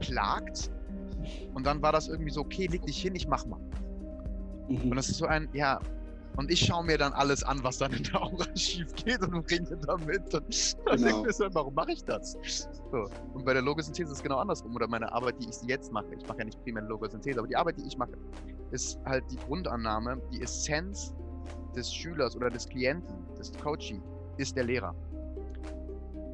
plagt. 0.00 0.70
Und 1.54 1.66
dann 1.66 1.82
war 1.82 1.92
das 1.92 2.08
irgendwie 2.08 2.30
so, 2.30 2.40
okay, 2.40 2.66
leg 2.66 2.84
dich 2.86 3.00
hin, 3.00 3.14
ich 3.14 3.28
mach 3.28 3.46
mal. 3.46 3.60
Mhm. 4.68 4.90
Und 4.90 4.96
das 4.96 5.08
ist 5.08 5.18
so 5.18 5.26
ein, 5.26 5.48
ja, 5.52 5.78
und 6.36 6.50
ich 6.50 6.60
schaue 6.60 6.84
mir 6.84 6.96
dann 6.96 7.12
alles 7.12 7.42
an, 7.42 7.62
was 7.62 7.78
dann 7.78 7.92
in 7.92 8.04
der 8.04 8.22
Aura 8.22 8.46
schief 8.56 8.94
geht 8.94 9.20
und 9.22 9.34
ringe 9.50 9.76
damit. 9.86 10.34
Und 10.34 10.76
dann 10.86 10.96
genau. 10.96 11.22
denke 11.22 11.30
ich 11.30 11.38
mir 11.38 11.54
warum 11.54 11.74
mache 11.74 11.92
ich 11.92 12.04
das? 12.04 12.38
So. 12.90 13.08
Und 13.34 13.44
bei 13.44 13.52
der 13.52 13.62
Logosynthese 13.62 14.10
ist 14.10 14.18
es 14.18 14.22
genau 14.22 14.38
andersrum. 14.38 14.74
Oder 14.74 14.88
meine 14.88 15.12
Arbeit, 15.12 15.36
die 15.40 15.48
ich 15.48 15.56
jetzt 15.68 15.92
mache, 15.92 16.06
ich 16.18 16.26
mache 16.26 16.38
ja 16.38 16.44
nicht 16.44 16.62
primär 16.62 16.82
Logosynthese, 16.84 17.38
aber 17.38 17.48
die 17.48 17.56
Arbeit, 17.56 17.76
die 17.78 17.86
ich 17.86 17.98
mache, 17.98 18.12
ist 18.70 18.98
halt 19.04 19.24
die 19.30 19.36
Grundannahme, 19.36 20.20
die 20.32 20.40
Essenz 20.42 21.14
des 21.76 21.92
Schülers 21.92 22.34
oder 22.34 22.48
des 22.48 22.66
Klienten, 22.66 23.14
des 23.38 23.52
Coaching, 23.52 24.02
ist 24.38 24.56
der 24.56 24.64
Lehrer. 24.64 24.94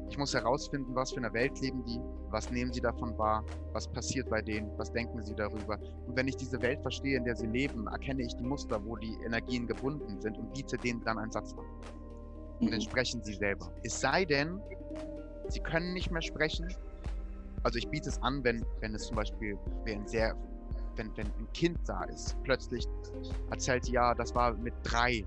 Ich 0.09 0.17
muss 0.17 0.33
herausfinden, 0.33 0.95
was 0.95 1.11
für 1.11 1.17
eine 1.17 1.31
Welt 1.33 1.61
leben 1.61 1.83
die, 1.85 1.99
was 2.31 2.49
nehmen 2.49 2.73
sie 2.73 2.81
davon 2.81 3.15
wahr, 3.17 3.45
was 3.73 3.87
passiert 3.87 4.27
bei 4.27 4.41
denen, 4.41 4.71
was 4.77 4.91
denken 4.91 5.21
sie 5.21 5.35
darüber. 5.35 5.77
Und 6.07 6.17
wenn 6.17 6.27
ich 6.27 6.35
diese 6.35 6.59
Welt 6.63 6.81
verstehe, 6.81 7.17
in 7.17 7.25
der 7.25 7.35
sie 7.35 7.45
leben, 7.45 7.85
erkenne 7.87 8.23
ich 8.23 8.35
die 8.35 8.43
Muster, 8.43 8.83
wo 8.83 8.95
die 8.97 9.15
Energien 9.23 9.67
gebunden 9.67 10.19
sind 10.19 10.37
und 10.37 10.51
biete 10.53 10.77
denen 10.77 11.03
dann 11.03 11.19
einen 11.19 11.31
Satz 11.31 11.53
an. 11.53 11.65
Und 12.59 12.71
dann 12.71 12.79
mhm. 12.79 12.83
sprechen 12.83 13.23
sie 13.23 13.35
selber. 13.35 13.71
Es 13.83 13.99
sei 13.99 14.25
denn, 14.25 14.59
sie 15.47 15.59
können 15.59 15.93
nicht 15.93 16.09
mehr 16.09 16.23
sprechen. 16.23 16.67
Also 17.61 17.77
ich 17.77 17.87
biete 17.87 18.09
es 18.09 18.21
an, 18.23 18.43
wenn, 18.43 18.65
wenn 18.79 18.95
es 18.95 19.05
zum 19.05 19.15
Beispiel 19.15 19.59
wenn 19.85 20.07
sehr, 20.07 20.35
wenn, 20.95 21.15
wenn 21.17 21.27
ein 21.27 21.47
Kind 21.53 21.77
da 21.85 22.03
ist, 22.05 22.35
plötzlich 22.43 22.87
erzählt, 23.51 23.87
ja, 23.87 24.15
das 24.15 24.33
war 24.33 24.53
mit 24.53 24.73
drei. 24.83 25.23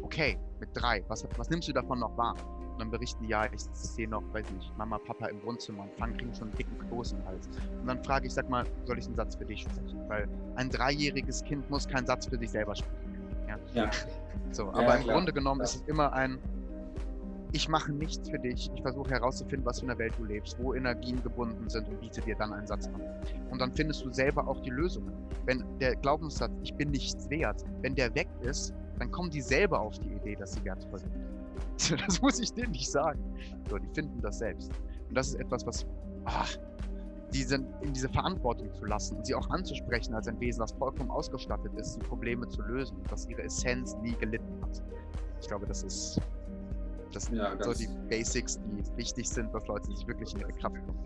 Okay, 0.00 0.38
mit 0.60 0.70
drei. 0.72 1.04
Was, 1.08 1.26
was 1.36 1.50
nimmst 1.50 1.68
du 1.68 1.72
davon 1.72 1.98
noch 2.00 2.16
wahr? 2.16 2.34
Und 2.72 2.80
dann 2.80 2.90
berichten 2.90 3.24
ja, 3.24 3.44
ich 3.52 3.60
sehe 3.72 4.08
noch, 4.08 4.22
weiß 4.32 4.50
nicht, 4.50 4.76
Mama, 4.78 4.98
Papa 4.98 5.26
im 5.26 5.42
Wohnzimmer 5.42 5.82
und 5.82 5.94
fangen, 5.94 6.16
kriegen 6.16 6.34
schon 6.34 6.48
einen 6.48 6.56
dicken 6.56 6.78
Kloß 6.78 7.12
im 7.12 7.24
Hals. 7.26 7.48
Und 7.80 7.86
dann 7.86 8.02
frage 8.02 8.26
ich, 8.26 8.34
sag 8.34 8.48
mal, 8.48 8.64
soll 8.86 8.98
ich 8.98 9.06
einen 9.06 9.16
Satz 9.16 9.36
für 9.36 9.44
dich 9.44 9.62
sprechen? 9.62 10.00
Weil 10.08 10.28
ein 10.56 10.70
dreijähriges 10.70 11.44
Kind 11.44 11.68
muss 11.70 11.86
keinen 11.86 12.06
Satz 12.06 12.26
für 12.26 12.38
sich 12.38 12.50
selber 12.50 12.74
sprechen. 12.74 13.28
Ja. 13.48 13.84
ja. 13.84 13.90
So, 14.50 14.68
aber 14.68 14.82
ja, 14.82 14.94
im 14.96 15.02
klar, 15.04 15.16
Grunde 15.16 15.32
genommen 15.32 15.60
klar. 15.60 15.70
ist 15.70 15.76
es 15.76 15.88
immer 15.88 16.12
ein, 16.12 16.38
ich 17.52 17.68
mache 17.68 17.92
nichts 17.92 18.28
für 18.28 18.38
dich. 18.38 18.70
Ich 18.74 18.82
versuche 18.82 19.10
herauszufinden, 19.10 19.64
was 19.64 19.80
für 19.80 19.86
eine 19.86 19.98
Welt 19.98 20.14
du 20.18 20.24
lebst, 20.24 20.58
wo 20.58 20.74
Energien 20.74 21.22
gebunden 21.22 21.68
sind 21.68 21.88
und 21.88 22.00
biete 22.00 22.20
dir 22.20 22.34
dann 22.36 22.52
einen 22.52 22.66
Satz 22.66 22.86
an. 22.88 23.00
Und 23.50 23.60
dann 23.60 23.72
findest 23.72 24.04
du 24.04 24.12
selber 24.12 24.46
auch 24.48 24.60
die 24.60 24.70
Lösungen. 24.70 25.12
Wenn 25.44 25.64
der 25.78 25.96
Glaubenssatz, 25.96 26.52
ich 26.62 26.74
bin 26.74 26.90
nichts 26.90 27.28
wert, 27.30 27.64
wenn 27.82 27.94
der 27.94 28.14
weg 28.14 28.28
ist, 28.40 28.74
dann 28.98 29.10
kommen 29.10 29.30
die 29.30 29.40
selber 29.40 29.80
auf 29.80 29.98
die 29.98 30.12
Idee, 30.12 30.36
dass 30.36 30.52
sie 30.52 30.64
wertvoll 30.64 30.98
sind. 30.98 31.12
Das 32.06 32.22
muss 32.22 32.38
ich 32.40 32.52
denen 32.52 32.72
nicht 32.72 32.90
sagen. 32.90 33.20
So, 33.68 33.78
die 33.78 33.88
finden 33.94 34.20
das 34.20 34.38
selbst. 34.38 34.70
Und 35.08 35.14
das 35.14 35.28
ist 35.28 35.34
etwas, 35.34 35.66
was 35.66 35.86
ach, 36.24 36.56
diese, 37.32 37.56
in 37.80 37.92
diese 37.92 38.08
Verantwortung 38.08 38.72
zu 38.74 38.84
lassen 38.84 39.16
und 39.16 39.26
sie 39.26 39.34
auch 39.34 39.48
anzusprechen 39.50 40.14
als 40.14 40.28
ein 40.28 40.38
Wesen, 40.40 40.60
das 40.60 40.72
vollkommen 40.72 41.10
ausgestattet 41.10 41.72
ist, 41.76 41.96
die 41.96 42.06
Probleme 42.06 42.46
zu 42.48 42.62
lösen 42.62 42.96
und 42.98 43.10
dass 43.10 43.26
ihre 43.26 43.42
Essenz 43.42 43.96
nie 44.02 44.12
gelitten 44.12 44.62
hat. 44.62 44.82
Ich 45.40 45.48
glaube, 45.48 45.66
das 45.66 45.82
ist 45.82 46.20
das 47.12 47.24
sind 47.24 47.36
ja, 47.36 47.56
so 47.62 47.72
die 47.74 47.88
Basics, 48.08 48.58
die 48.58 48.96
wichtig 48.96 49.28
sind, 49.28 49.52
dass 49.54 49.66
Leute 49.66 49.86
sich 49.86 50.06
wirklich 50.06 50.32
in 50.34 50.40
ihre 50.40 50.52
Kraft 50.52 50.76
kommen. 50.86 51.04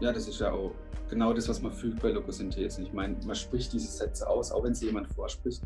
Ja, 0.00 0.12
das 0.12 0.28
ist 0.28 0.40
ja 0.40 0.52
auch 0.52 0.72
genau 1.08 1.32
das, 1.32 1.48
was 1.48 1.60
man 1.60 1.72
fühlt 1.72 2.00
bei 2.00 2.10
Lokosynthese. 2.10 2.82
Ich 2.82 2.92
meine, 2.92 3.16
man 3.26 3.36
spricht 3.36 3.72
diese 3.72 3.88
Sätze 3.88 4.28
aus, 4.28 4.52
auch 4.52 4.64
wenn 4.64 4.74
sie 4.74 4.86
jemand 4.86 5.08
vorspricht. 5.08 5.62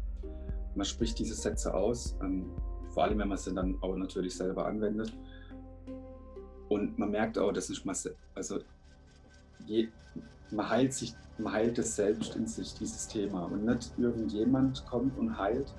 Man 0.75 0.85
spricht 0.85 1.19
diese 1.19 1.35
Sätze 1.35 1.73
aus. 1.75 2.17
Ähm, 2.21 2.51
vor 2.91 3.05
allem, 3.05 3.19
wenn 3.19 3.29
man 3.29 3.39
sie 3.39 3.55
dann 3.55 3.77
auch 3.81 3.97
natürlich 3.97 4.37
selber 4.37 4.67
anwendet. 4.67 5.13
Und 6.69 6.99
man 6.99 7.11
merkt 7.11 7.39
auch, 7.39 7.53
dass 7.53 7.69
nicht 7.69 7.85
mal, 7.85 7.97
also 8.35 8.61
je, 9.67 9.89
man 10.51 10.69
heilt 10.69 10.93
sich, 10.93 11.15
man 11.39 11.53
heilt 11.53 11.79
es 11.79 11.97
selbst 11.97 12.37
in 12.37 12.47
sich, 12.47 12.75
dieses 12.75 13.09
Thema. 13.09 13.45
Und 13.45 13.65
nicht 13.65 13.93
irgendjemand 13.99 14.85
kommt 14.87 15.17
und 15.19 15.37
heilt. 15.37 15.75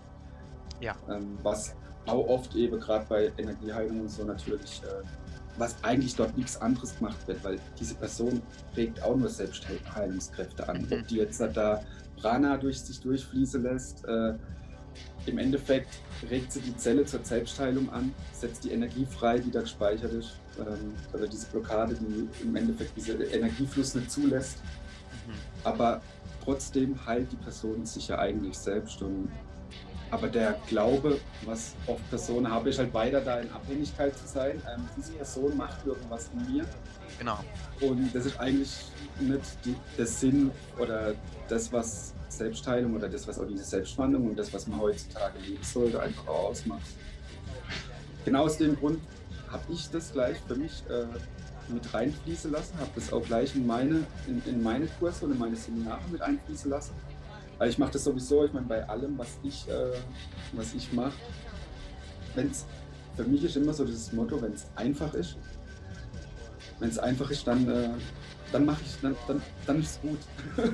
Ja. 0.80 0.96
Ähm, 1.10 1.38
was 1.44 1.76
auch 2.08 2.28
oft 2.28 2.56
eben 2.56 2.80
gerade 2.80 3.06
bei 3.08 3.32
Energieheilung 3.38 4.02
und 4.02 4.10
so 4.10 4.24
natürlich, 4.24 4.82
äh, 4.84 5.04
was 5.58 5.76
eigentlich 5.84 6.16
dort 6.16 6.36
nichts 6.36 6.60
anderes 6.60 6.98
gemacht 6.98 7.28
wird, 7.28 7.44
weil 7.44 7.60
diese 7.80 7.96
Person 7.96 8.42
regt 8.76 9.02
auch 9.04 9.16
nur 9.16 9.30
Selbstheilungskräfte 9.30 10.68
an. 10.68 10.82
Mhm. 10.82 10.88
Ob 10.92 11.08
die 11.08 11.18
jetzt 11.18 11.40
da 11.40 11.84
Prana 12.20 12.58
durch 12.58 12.82
sich 12.82 13.00
durchfließen 13.02 13.62
lässt, 13.62 14.06
äh, 14.06 14.34
im 15.26 15.38
Endeffekt 15.38 16.00
regt 16.30 16.52
sie 16.52 16.62
die 16.62 16.76
Zelle 16.78 17.06
zur 17.06 17.24
Selbstheilung 17.24 17.90
an, 17.92 18.14
setzt 18.34 18.64
die 18.64 18.72
Energie 18.72 19.06
frei, 19.06 19.40
die 19.40 19.52
da 19.52 19.62
gespeichert 19.62 20.14
ist. 20.14 20.40
Ähm, 20.60 20.94
also 21.14 21.28
diese 21.28 21.48
Blockade, 21.48 21.96
die 21.96 22.44
im 22.44 22.56
Endeffekt 22.56 22.92
diese 22.96 23.14
Energiefluss 23.14 23.96
nicht 23.96 24.12
zulässt. 24.12 24.58
Mhm. 25.28 25.34
Aber 25.64 26.02
trotzdem 26.44 27.06
heilt 27.06 27.32
die 27.32 27.38
Person 27.38 27.86
sich 27.86 28.08
ja 28.08 28.20
eigentlich 28.20 28.58
selbst. 28.58 29.02
Und 29.02 29.30
aber 30.12 30.28
der 30.28 30.60
Glaube, 30.68 31.20
was 31.46 31.74
oft 31.88 32.08
Personen 32.10 32.50
haben, 32.50 32.68
ist 32.68 32.80
halt 32.80 32.94
weiter 32.94 33.22
da 33.22 33.40
in 33.40 33.50
Abhängigkeit 33.52 34.16
zu 34.18 34.28
sein. 34.28 34.62
Ähm, 34.74 34.88
diese 34.98 35.14
Person 35.14 35.56
macht 35.58 35.86
irgendwas 35.86 36.30
in 36.34 36.54
mir. 36.54 36.66
Genau. 37.18 37.40
Und 37.80 38.14
das 38.14 38.26
ist 38.26 38.40
eigentlich 38.40 38.72
nicht 39.20 39.66
die, 39.66 39.76
der 39.98 40.06
Sinn 40.06 40.52
oder 40.78 41.16
das, 41.48 41.72
was 41.72 42.14
Selbstheilung 42.28 42.96
oder 42.96 43.08
das, 43.08 43.28
was 43.28 43.40
auch 43.40 43.48
diese 43.48 43.64
Selbstwandlung 43.64 44.30
und 44.30 44.38
das, 44.38 44.54
was 44.54 44.68
man 44.68 44.80
heutzutage 44.82 45.40
leben 45.40 45.64
sollte, 45.64 46.02
einfach 46.02 46.28
auch 46.28 46.50
ausmacht. 46.50 46.82
Genau 48.26 48.44
aus 48.44 48.58
dem 48.58 48.76
Grund 48.76 49.00
habe 49.50 49.64
ich 49.70 49.90
das 49.90 50.12
gleich 50.12 50.38
für 50.48 50.56
mich 50.56 50.84
äh, 50.90 51.06
mit 51.72 51.94
reinfließen 51.94 52.52
lassen, 52.52 52.78
habe 52.80 52.92
das 52.96 53.12
auch 53.12 53.24
gleich 53.24 53.56
in 53.56 53.66
meine, 53.66 54.06
in, 54.28 54.42
in 54.46 54.62
meine 54.62 54.88
Kurse 55.00 55.26
und 55.26 55.32
in 55.34 55.40
meine 55.40 55.56
Seminare 55.56 56.02
mit 56.12 56.22
einfließen 56.22 56.70
lassen. 56.70 56.94
Weil 57.62 57.70
ich 57.70 57.78
mache 57.78 57.92
das 57.92 58.06
sowieso, 58.06 58.44
ich 58.44 58.54
meine, 58.54 58.66
bei 58.66 58.90
allem, 58.90 59.20
was 59.20 59.38
ich, 59.44 59.70
äh, 59.70 59.92
was 60.54 60.74
ich 60.74 60.92
mache, 60.94 61.14
wenn 62.34 62.50
es, 62.50 62.66
für 63.16 63.24
mich 63.24 63.44
ist 63.44 63.56
immer 63.56 63.72
so 63.72 63.86
das 63.86 64.12
Motto, 64.14 64.42
wenn 64.42 64.54
es 64.54 64.66
einfach 64.76 65.14
ist, 65.14 65.38
wenn 66.80 66.90
es 66.90 66.98
einfach 66.98 67.30
ist, 67.30 67.46
dann, 67.46 67.70
äh, 67.70 67.90
dann 68.52 68.66
mache 68.66 68.82
ich, 68.84 69.00
dann, 69.04 69.16
dann, 69.28 69.44
dann 69.68 69.80
ist 69.80 69.92
es 69.92 70.02
gut. 70.02 70.18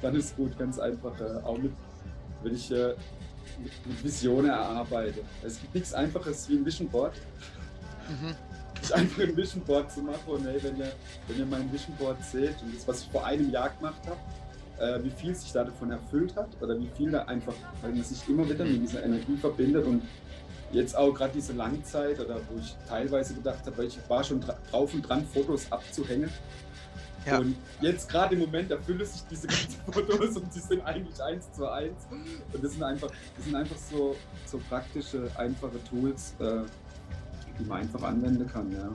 dann 0.00 0.14
ist 0.14 0.26
es 0.26 0.36
gut, 0.36 0.56
ganz 0.56 0.78
einfach. 0.78 1.20
Äh, 1.20 1.42
auch 1.42 1.58
mit, 1.58 1.72
wenn 2.44 2.54
ich 2.54 2.70
äh, 2.70 2.94
mit, 3.60 3.72
mit 3.84 4.04
Visionen 4.04 4.50
erarbeite. 4.50 5.22
Es 5.42 5.60
gibt 5.60 5.74
nichts 5.74 5.92
Einfaches 5.92 6.48
wie 6.48 6.58
ein 6.58 6.64
Vision 6.64 6.88
Board. 6.88 7.14
Mhm. 8.08 8.36
Ich 8.80 8.94
einfach 8.94 9.24
ein 9.24 9.36
Vision 9.36 9.64
Board 9.64 9.90
zu 9.90 10.02
machen 10.02 10.20
und 10.28 10.46
hey, 10.46 10.62
wenn 10.62 10.76
ihr, 10.76 10.92
wenn 11.26 11.38
ihr 11.40 11.46
mein 11.46 11.72
Vision 11.72 11.96
Board 11.96 12.22
seht 12.22 12.62
und 12.62 12.76
das, 12.76 12.86
was 12.86 13.02
ich 13.02 13.08
vor 13.08 13.26
einem 13.26 13.50
Jahr 13.50 13.70
gemacht 13.70 14.06
habe, 14.06 14.20
äh, 14.78 15.02
wie 15.02 15.10
viel 15.10 15.34
sich 15.34 15.52
da 15.52 15.64
davon 15.64 15.90
erfüllt 15.90 16.36
hat 16.36 16.48
oder 16.60 16.78
wie 16.78 16.88
viel 16.96 17.10
da 17.10 17.22
einfach, 17.24 17.54
weil 17.82 17.92
man 17.92 18.02
sich 18.02 18.28
immer 18.28 18.48
wieder 18.48 18.64
mit 18.64 18.82
dieser 18.82 19.04
Energie 19.04 19.36
verbindet 19.36 19.86
und 19.86 20.02
jetzt 20.72 20.96
auch 20.96 21.12
gerade 21.12 21.32
diese 21.34 21.52
Langzeit 21.52 22.20
oder 22.20 22.36
wo 22.36 22.58
ich 22.58 22.76
teilweise 22.88 23.34
gedacht 23.34 23.64
habe, 23.66 23.84
ich 23.84 23.98
war 24.08 24.22
schon 24.22 24.40
drauf 24.40 24.92
und 24.94 25.02
dran, 25.02 25.26
Fotos 25.26 25.70
abzuhängen. 25.70 26.30
Ja. 27.26 27.38
Und 27.38 27.56
jetzt 27.80 28.08
gerade 28.08 28.34
im 28.34 28.40
Moment 28.40 28.70
erfüllen 28.70 29.04
sich 29.04 29.22
diese 29.30 29.46
ganzen 29.46 29.80
Fotos 29.92 30.36
und 30.36 30.52
sie 30.52 30.60
sind 30.60 30.80
eigentlich 30.82 31.20
eins 31.22 31.50
zu 31.52 31.68
eins. 31.68 32.06
Und 32.10 32.64
das 32.64 32.72
sind 32.72 32.82
einfach, 32.82 33.10
das 33.36 33.44
sind 33.44 33.54
einfach 33.54 33.76
so, 33.76 34.16
so 34.46 34.58
praktische, 34.68 35.30
einfache 35.36 35.82
Tools, 35.84 36.34
äh, 36.38 36.62
die 37.58 37.64
man 37.64 37.82
einfach 37.82 38.02
anwenden 38.02 38.46
kann, 38.46 38.70
ja. 38.72 38.90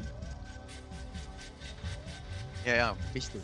Ja, 2.66 2.76
ja, 2.76 2.96
wichtig. 3.12 3.42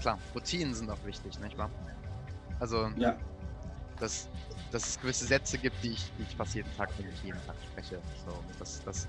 Klar, 0.00 0.18
Routinen 0.34 0.74
sind 0.74 0.90
auch 0.90 1.04
wichtig, 1.04 1.38
nicht 1.40 1.58
wahr? 1.58 1.70
Also, 2.60 2.90
ja. 2.96 3.16
dass, 3.98 4.28
dass 4.70 4.88
es 4.88 5.00
gewisse 5.00 5.26
Sätze 5.26 5.58
gibt, 5.58 5.82
die 5.82 5.90
ich, 5.90 6.12
die 6.18 6.22
ich 6.22 6.36
fast 6.36 6.54
jeden 6.54 6.74
Tag, 6.76 6.90
wenn 6.98 7.08
ich 7.08 7.22
jeden 7.22 7.40
Tag 7.46 7.56
spreche. 7.70 8.00
So, 8.24 8.42
das, 8.58 8.82
das, 8.84 9.08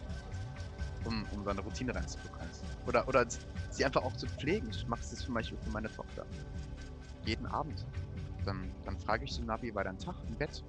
um, 1.05 1.25
um 1.31 1.43
seine 1.43 1.61
Routine 1.61 1.93
reinzubekommen. 1.93 2.49
Oder, 2.87 3.07
oder 3.07 3.25
sie 3.69 3.85
einfach 3.85 4.03
auch 4.03 4.15
zu 4.17 4.27
pflegen. 4.27 4.69
Ich 4.69 4.87
mache 4.87 5.01
das 5.01 5.19
zum 5.19 5.33
Beispiel 5.33 5.57
für 5.59 5.69
meine 5.69 5.91
Tochter. 5.91 6.25
Jeden 7.25 7.45
Abend. 7.47 7.85
Dann, 8.45 8.71
dann 8.85 8.97
frage 8.97 9.25
ich 9.25 9.33
sie, 9.33 9.43
Navi, 9.43 9.67
wie 9.67 9.75
war 9.75 9.83
dein 9.83 9.97
Tag 9.99 10.15
im 10.27 10.35
Bett? 10.35 10.63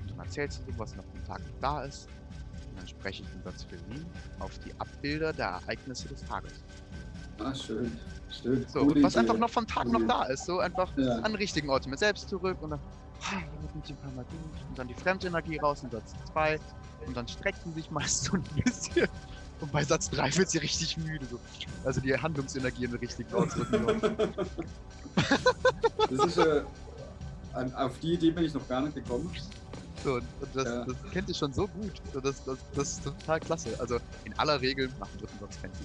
Und 0.00 0.10
dann 0.10 0.20
erzählt 0.20 0.52
sie 0.52 0.62
so, 0.64 0.78
was 0.78 0.94
noch 0.94 1.04
am 1.14 1.24
Tag 1.26 1.40
da 1.60 1.82
ist. 1.82 2.08
Und 2.70 2.78
dann 2.78 2.86
spreche 2.86 3.22
ich 3.22 3.28
den 3.30 3.42
Satz 3.42 3.64
für 3.64 3.78
sie 3.78 4.04
auf 4.38 4.56
die 4.60 4.72
Abbilder 4.78 5.32
der 5.32 5.46
Ereignisse 5.46 6.08
des 6.08 6.20
Tages. 6.22 6.62
Ah, 7.42 7.54
schön. 7.54 7.98
schön. 8.30 8.66
So, 8.68 8.92
was 9.02 9.16
einfach 9.16 9.36
noch 9.36 9.50
vom 9.50 9.66
Tag 9.66 9.86
noch 9.86 10.06
da 10.06 10.24
ist. 10.24 10.46
So 10.46 10.60
einfach 10.60 10.90
ja. 10.96 11.16
an 11.20 11.34
richtigen 11.34 11.70
Orten 11.70 11.90
mit 11.90 11.98
selbst 11.98 12.28
zurück 12.28 12.56
und 12.60 12.70
dann 12.70 12.80
und 13.82 14.78
dann 14.78 14.88
die 14.88 14.94
Fremdenergie 14.94 15.58
raus 15.58 15.82
in 15.82 15.90
Satz 15.90 16.14
2 16.32 16.58
und 17.06 17.16
dann 17.16 17.28
strecken 17.28 17.74
sich 17.74 17.90
meist 17.90 18.24
so 18.24 18.32
ein 18.32 18.42
bisschen 18.42 19.08
und 19.60 19.72
bei 19.72 19.84
Satz 19.84 20.08
3 20.10 20.36
wird 20.36 20.50
sie 20.50 20.58
richtig 20.58 20.96
müde. 20.96 21.26
So. 21.30 21.38
Also 21.84 22.00
die 22.00 22.16
Handlungsenergie 22.16 22.84
in 22.84 22.92
den 22.92 23.00
richtigen 23.00 23.32
ausdrücken. 23.34 24.16
das 26.10 26.26
ist 26.26 26.38
äh, 26.38 26.62
auf 27.74 27.98
die 28.00 28.14
Idee 28.14 28.30
bin 28.30 28.44
ich 28.44 28.54
noch 28.54 28.66
gar 28.68 28.80
nicht 28.80 28.94
gekommen. 28.94 29.30
So, 30.02 30.14
und 30.14 30.24
das, 30.54 30.64
ja. 30.64 30.84
das 30.84 30.96
kennt 31.12 31.28
ihr 31.28 31.34
schon 31.34 31.52
so 31.52 31.66
gut. 31.68 31.92
Das, 32.14 32.42
das, 32.44 32.58
das 32.74 32.88
ist 32.92 33.04
total 33.04 33.40
klasse. 33.40 33.68
Also 33.78 33.98
in 34.24 34.32
aller 34.38 34.58
Regel 34.60 34.88
machen 34.98 35.12
wir 35.18 35.28
sonst 35.38 35.60
fancy. 35.60 35.84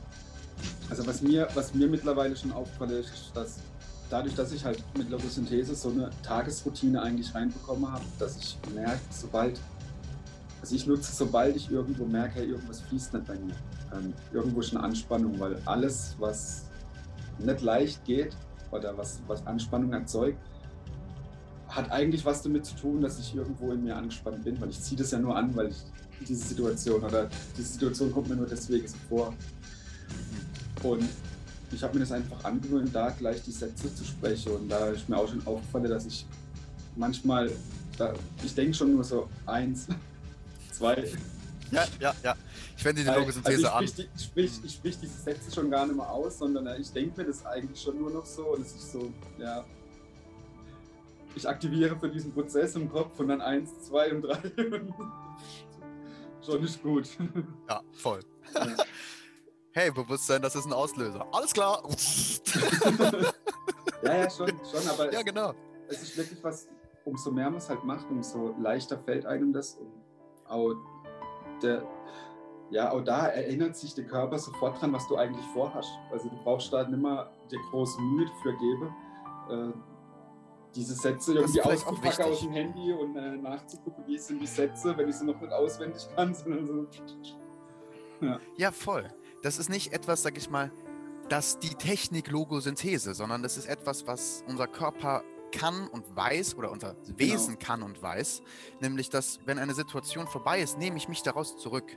Also 0.90 1.06
was 1.08 1.22
mir, 1.22 1.48
was 1.54 1.74
mir 1.74 1.88
mittlerweile 1.88 2.36
schon 2.36 2.52
auffällt, 2.52 2.92
ist, 2.92 3.32
dass 3.34 3.60
dadurch, 4.10 4.36
dass 4.36 4.52
ich 4.52 4.64
halt 4.64 4.84
mit 4.98 5.10
Logosynthese 5.10 5.76
so 5.76 5.90
eine 5.90 6.10
Tagesroutine 6.24 7.02
eigentlich 7.02 7.34
reinbekommen 7.34 7.92
habe, 7.92 8.04
dass 8.20 8.38
ich 8.38 8.58
merke, 8.74 9.00
sobald, 9.10 9.60
also 10.62 10.76
ich 10.76 10.86
nutze, 10.86 11.12
sobald 11.14 11.56
ich 11.56 11.72
irgendwo 11.72 12.06
merke, 12.06 12.44
irgendwas 12.44 12.82
fließt 12.82 13.14
nicht 13.14 13.26
bei 13.26 13.36
mir. 13.36 13.56
Ähm, 13.94 14.14
irgendwo 14.34 14.62
eine 14.62 14.84
Anspannung, 14.84 15.40
weil 15.40 15.60
alles, 15.66 16.16
was 16.20 16.66
nicht 17.40 17.62
leicht 17.62 18.04
geht 18.06 18.36
oder 18.72 18.98
was, 18.98 19.20
was 19.28 19.46
Anspannung 19.48 19.94
erzeugt, 19.94 20.38
hat 21.68 21.92
eigentlich 21.92 22.24
was 22.26 22.42
damit 22.42 22.66
zu 22.66 22.76
tun, 22.76 23.02
dass 23.02 23.20
ich 23.20 23.36
irgendwo 23.36 23.72
in 23.72 23.84
mir 23.84 23.96
angespannt 23.96 24.44
bin, 24.44 24.60
weil 24.62 24.70
ich 24.70 24.80
ziehe 24.80 24.98
das 24.98 25.12
ja 25.12 25.20
nur 25.20 25.36
an, 25.36 25.56
weil 25.56 25.68
ich 25.68 25.78
diese 26.28 26.48
Situation 26.48 27.04
oder 27.04 27.28
diese 27.58 27.74
Situation 27.74 28.12
kommt 28.12 28.30
mir 28.30 28.36
nur 28.36 28.46
deswegen 28.46 28.88
so 28.88 28.96
vor. 29.10 29.34
Und 30.86 31.10
ich 31.72 31.82
habe 31.82 31.96
mir 31.96 32.02
das 32.02 32.12
einfach 32.12 32.44
angewöhnt, 32.44 32.94
da 32.94 33.10
gleich 33.10 33.42
die 33.42 33.52
Sätze 33.52 33.94
zu 33.94 34.06
sprechen. 34.06 34.52
Und 34.52 34.70
da 34.70 34.88
ist 34.90 35.10
mir 35.10 35.18
auch 35.18 35.28
schon 35.28 35.46
aufgefallen, 35.46 35.90
dass 35.90 36.06
ich 36.06 36.26
manchmal, 36.96 37.52
da, 37.98 38.14
ich 38.44 38.54
denke 38.54 38.74
schon 38.76 38.94
nur 38.94 39.04
so 39.04 39.28
eins, 39.48 39.88
zwei. 40.72 41.12
Ja, 41.72 41.86
ja, 42.00 42.14
ja. 42.24 42.36
Ich 42.78 42.86
wende 42.86 43.04
die 43.04 43.10
Logosynthese 43.10 43.74
also 43.74 43.84
ich 43.84 44.00
an. 44.00 44.08
ich 44.16 44.24
sprich, 44.24 44.52
ich 44.64 44.74
sprich 44.74 45.00
diese 45.00 45.20
Sätze 45.20 45.52
schon 45.52 45.72
gar 45.72 45.88
nicht 45.88 45.96
mehr 45.96 46.10
aus, 46.10 46.38
sondern 46.38 46.80
ich 46.80 46.92
denke 46.92 47.22
mir 47.22 47.28
das 47.28 47.44
eigentlich 47.46 47.82
schon 47.82 47.98
nur 48.00 48.12
noch 48.12 48.26
so. 48.26 48.54
Und 48.54 48.62
es 48.62 48.76
ist 48.76 48.92
so, 48.92 49.12
ja. 49.40 49.66
Ich 51.36 51.50
aktiviere 51.50 51.98
für 51.98 52.10
diesen 52.10 52.32
Prozess 52.32 52.76
im 52.76 52.90
Kopf 52.90 53.20
und 53.20 53.30
dann 53.30 53.42
eins, 53.42 53.72
zwei 53.82 54.14
und 54.14 54.22
drei. 54.22 54.40
schon 56.46 56.64
ist 56.64 56.82
gut. 56.84 57.10
Ja, 57.68 57.82
voll. 57.92 58.20
Ja 58.54 58.68
hey, 59.76 59.92
Bewusstsein, 59.92 60.42
das 60.42 60.56
ist 60.56 60.66
ein 60.66 60.74
Auslöser. 60.74 61.28
Alles 61.34 61.54
klar. 61.54 61.84
ja, 64.04 64.16
ja, 64.16 64.30
schon, 64.30 64.48
schon, 64.48 64.90
aber 64.90 65.12
ja, 65.12 65.22
genau. 65.22 65.54
es 65.90 66.02
ist 66.02 66.18
wirklich 66.18 66.42
was, 66.42 66.70
umso 67.04 67.30
mehr 67.30 67.50
man 67.50 67.58
es 67.58 67.70
halt 67.70 67.84
macht, 67.84 68.10
umso 68.10 68.56
leichter 68.58 68.98
fällt 68.98 69.26
einem 69.26 69.52
das. 69.52 69.76
Und 69.76 69.92
auch, 70.48 70.76
der, 71.62 71.84
ja, 72.70 72.90
auch 72.92 73.02
da 73.02 73.28
erinnert 73.28 73.76
sich 73.76 73.94
der 73.94 74.06
Körper 74.06 74.40
sofort 74.40 74.82
dran, 74.82 74.94
was 74.94 75.06
du 75.10 75.18
eigentlich 75.18 75.46
vorhast. 75.48 75.92
Also 76.10 76.30
du 76.30 76.38
brauchst 76.38 76.72
da 76.72 76.88
nicht 76.88 77.02
mehr 77.02 77.30
dir 77.52 77.60
große 77.70 78.02
Mühe 78.02 78.28
dafür 78.28 78.54
geben, 78.54 78.96
äh, 79.50 79.74
diese 80.74 80.94
Sätze 80.94 81.34
irgendwie 81.34 81.62
auszupacken 81.62 82.26
aus 82.26 82.40
dem 82.40 82.52
Handy 82.52 82.94
und 82.94 83.18
äh, 83.18 83.36
nachzugucken, 83.38 84.06
wie 84.08 84.18
sind 84.18 84.42
die 84.42 84.48
Sätze, 84.48 84.96
wenn 84.96 85.10
ich 85.10 85.16
sie 85.16 85.26
noch 85.26 85.40
nicht 85.40 85.52
auswendig 85.52 86.08
kann, 86.16 86.34
sondern 86.34 86.66
so. 86.66 86.88
Ja, 88.22 88.40
ja 88.56 88.72
voll 88.72 89.10
das 89.46 89.60
ist 89.60 89.70
nicht 89.70 89.94
etwas, 89.94 90.24
sag 90.24 90.40
ich 90.40 90.50
mal, 90.50 90.72
das 91.30 91.60
die 91.60 91.76
Technik 91.76 92.32
Logosynthese, 92.32 93.14
sondern 93.14 93.44
das 93.44 93.58
ist 93.58 93.68
etwas, 93.68 94.08
was 94.08 94.44
unser 94.48 94.66
Körper 94.66 95.24
kann 95.52 95.88
und 95.88 96.16
weiß 96.16 96.56
oder 96.56 96.72
unser 96.72 96.96
Wesen 97.16 97.60
genau. 97.60 97.66
kann 97.68 97.84
und 97.84 98.02
weiß, 98.02 98.42
nämlich 98.82 99.12
dass 99.12 99.40
wenn 99.46 99.60
eine 99.60 99.76
Situation 99.76 100.26
vorbei 100.26 100.62
ist, 100.62 100.80
nehme 100.80 100.98
ich 100.98 101.08
mich 101.08 101.22
daraus 101.22 101.58
zurück. 101.58 101.96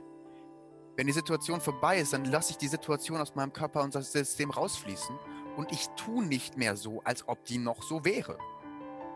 Wenn 0.95 1.07
die 1.07 1.13
Situation 1.13 1.59
vorbei 1.59 1.99
ist, 1.99 2.13
dann 2.13 2.25
lasse 2.25 2.51
ich 2.51 2.57
die 2.57 2.67
Situation 2.67 3.19
aus 3.19 3.33
meinem 3.33 3.51
Körper 3.51 3.81
und 3.81 3.95
das 3.95 4.11
System 4.11 4.51
rausfließen 4.51 5.17
und 5.57 5.71
ich 5.71 5.87
tue 5.95 6.23
nicht 6.23 6.55
mehr 6.55 6.77
so, 6.77 7.01
als 7.03 7.27
ob 7.27 7.45
die 7.45 7.57
noch 7.57 7.81
so 7.81 8.05
wäre. 8.05 8.37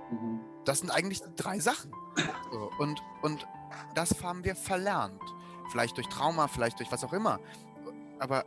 Mhm. 0.09 0.39
Das 0.65 0.79
sind 0.79 0.89
eigentlich 0.89 1.21
drei 1.35 1.59
Sachen. 1.59 1.91
Und, 2.79 2.99
und 3.21 3.47
das 3.93 4.23
haben 4.23 4.43
wir 4.43 4.55
verlernt. 4.55 5.21
Vielleicht 5.69 5.97
durch 5.97 6.07
Trauma, 6.07 6.47
vielleicht 6.47 6.79
durch 6.79 6.91
was 6.91 7.03
auch 7.03 7.13
immer 7.13 7.39
aber 8.23 8.45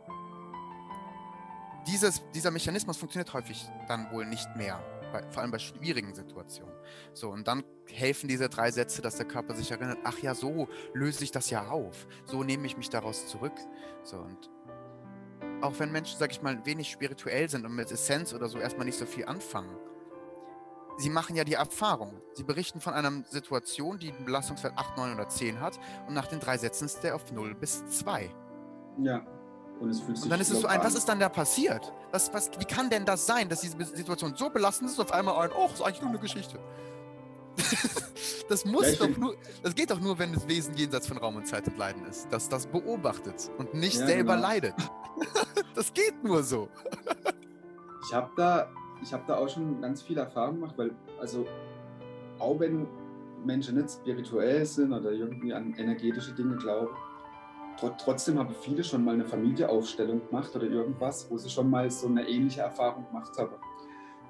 dieses, 1.85 2.23
dieser 2.33 2.49
Mechanismus 2.49 2.97
funktioniert 2.97 3.31
häufig 3.33 3.69
dann 3.87 4.11
wohl 4.11 4.25
nicht 4.25 4.55
mehr, 4.55 4.83
bei, 5.13 5.21
vor 5.29 5.43
allem 5.43 5.51
bei 5.51 5.59
schwierigen 5.59 6.15
Situationen. 6.15 6.73
So, 7.13 7.29
und 7.29 7.47
dann 7.47 7.63
helfen 7.85 8.27
diese 8.27 8.49
drei 8.49 8.71
Sätze, 8.71 9.03
dass 9.03 9.17
der 9.17 9.27
Körper 9.27 9.53
sich 9.53 9.69
erinnert, 9.69 9.99
ach 10.03 10.17
ja, 10.17 10.33
so 10.33 10.67
löse 10.93 11.23
ich 11.23 11.31
das 11.31 11.51
ja 11.51 11.67
auf, 11.67 12.07
so 12.25 12.43
nehme 12.43 12.65
ich 12.65 12.75
mich 12.75 12.89
daraus 12.89 13.27
zurück. 13.27 13.53
So, 14.03 14.17
und 14.17 14.49
auch 15.61 15.77
wenn 15.77 15.91
Menschen, 15.91 16.17
sag 16.17 16.31
ich 16.31 16.41
mal, 16.41 16.65
wenig 16.65 16.89
spirituell 16.89 17.47
sind 17.47 17.63
und 17.63 17.75
mit 17.75 17.91
Essenz 17.91 18.33
oder 18.33 18.49
so 18.49 18.57
erstmal 18.57 18.87
nicht 18.87 18.97
so 18.97 19.05
viel 19.05 19.25
anfangen, 19.25 19.77
sie 20.97 21.11
machen 21.11 21.35
ja 21.35 21.43
die 21.43 21.53
Erfahrung. 21.53 22.19
Sie 22.33 22.43
berichten 22.43 22.81
von 22.81 22.93
einer 22.93 23.23
Situation, 23.29 23.99
die 23.99 24.11
einen 24.11 24.25
Belastungswert 24.25 24.73
8, 24.75 24.97
9 24.97 25.13
oder 25.13 25.29
10 25.29 25.61
hat 25.61 25.79
und 26.07 26.15
nach 26.15 26.27
den 26.27 26.39
drei 26.39 26.57
Sätzen 26.57 26.85
ist 26.85 27.01
der 27.01 27.15
auf 27.15 27.31
0 27.31 27.53
bis 27.53 27.85
2. 27.85 28.31
Ja. 28.99 29.36
Und, 29.79 29.89
es 29.89 30.01
fühlt 30.01 30.17
sich 30.17 30.25
und 30.25 30.31
dann 30.31 30.41
ist 30.41 30.51
es 30.51 30.61
so 30.61 30.67
ein, 30.67 30.83
was 30.83 30.95
ist 30.95 31.07
dann 31.07 31.19
da 31.19 31.29
passiert? 31.29 31.93
Was, 32.11 32.33
was, 32.33 32.49
wie 32.59 32.65
kann 32.65 32.89
denn 32.89 33.05
das 33.05 33.25
sein, 33.25 33.47
dass 33.47 33.61
diese 33.61 33.77
Situation 33.83 34.33
so 34.35 34.49
belastend 34.49 34.89
ist, 34.89 34.99
auf 34.99 35.11
einmal 35.11 35.35
ein, 35.37 35.51
oh, 35.55 35.69
ist 35.71 35.81
eigentlich 35.81 36.01
nur 36.01 36.09
eine 36.09 36.19
Geschichte. 36.19 36.59
Das 38.49 38.63
muss 38.63 38.87
ich 38.87 38.97
doch 38.97 39.15
nur, 39.17 39.35
das 39.61 39.75
geht 39.75 39.91
doch 39.91 39.99
nur, 39.99 40.17
wenn 40.19 40.31
das 40.31 40.47
Wesen 40.47 40.73
jenseits 40.75 41.05
von 41.07 41.17
Raum 41.17 41.35
und 41.35 41.45
Zeit 41.45 41.67
und 41.67 41.77
Leiden 41.77 42.05
ist. 42.05 42.31
Dass 42.31 42.47
das 42.47 42.65
beobachtet 42.65 43.51
und 43.57 43.73
nicht 43.73 43.99
Ja, 43.99 44.07
selber 44.07 44.35
genau. 44.35 44.47
leidet. 44.47 44.73
das 45.75 45.93
geht 45.93 46.23
nur 46.23 46.43
so. 46.43 46.69
Ich 48.05 48.13
habe 48.13 48.29
da, 48.37 48.69
ich 49.01 49.11
hab 49.11 49.27
da 49.27 49.37
auch 49.37 49.49
schon 49.49 49.81
ganz 49.81 50.01
viel 50.01 50.17
Erfahrung 50.17 50.55
gemacht, 50.55 50.75
weil, 50.77 50.91
also, 51.19 51.45
auch 52.39 52.57
wenn 52.59 52.87
Menschen 53.43 53.75
nicht 53.75 53.91
spirituell 53.91 54.65
sind 54.65 54.93
oder 54.93 55.11
irgendwie 55.11 55.53
an 55.53 55.73
energetische 55.77 56.33
Dinge 56.33 56.55
glauben, 56.55 56.95
trotzdem 57.97 58.39
haben 58.39 58.53
viele 58.61 58.83
schon 58.83 59.03
mal 59.03 59.13
eine 59.13 59.25
Familieaufstellung 59.25 60.27
gemacht 60.27 60.55
oder 60.55 60.65
irgendwas, 60.65 61.29
wo 61.29 61.37
sie 61.37 61.49
schon 61.49 61.69
mal 61.69 61.89
so 61.91 62.07
eine 62.07 62.27
ähnliche 62.27 62.61
Erfahrung 62.61 63.05
gemacht 63.07 63.37
haben. 63.37 63.55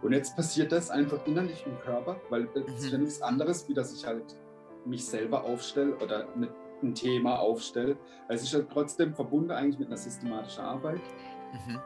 Und 0.01 0.11
jetzt 0.13 0.35
passiert 0.35 0.71
das 0.71 0.89
einfach 0.91 1.25
innerlich 1.25 1.65
im 1.65 1.77
Körper, 1.79 2.17
weil 2.29 2.47
das 2.53 2.65
ist 2.67 2.85
Mhm. 2.85 2.91
ja 2.91 2.97
nichts 2.99 3.21
anderes, 3.21 3.67
wie 3.67 3.73
dass 3.73 3.93
ich 3.93 4.05
halt 4.05 4.35
mich 4.85 5.05
selber 5.05 5.43
aufstelle 5.43 5.95
oder 5.97 6.27
mit 6.35 6.49
ein 6.83 6.93
Thema 6.93 7.39
aufstelle. 7.39 7.97
Es 8.27 8.43
ist 8.43 8.53
ja 8.53 8.59
trotzdem 8.61 9.13
verbunden 9.15 9.51
eigentlich 9.51 9.79
mit 9.79 9.87
einer 9.87 9.97
systematischen 9.97 10.63
Arbeit 10.63 11.01
Mhm. 11.53 11.79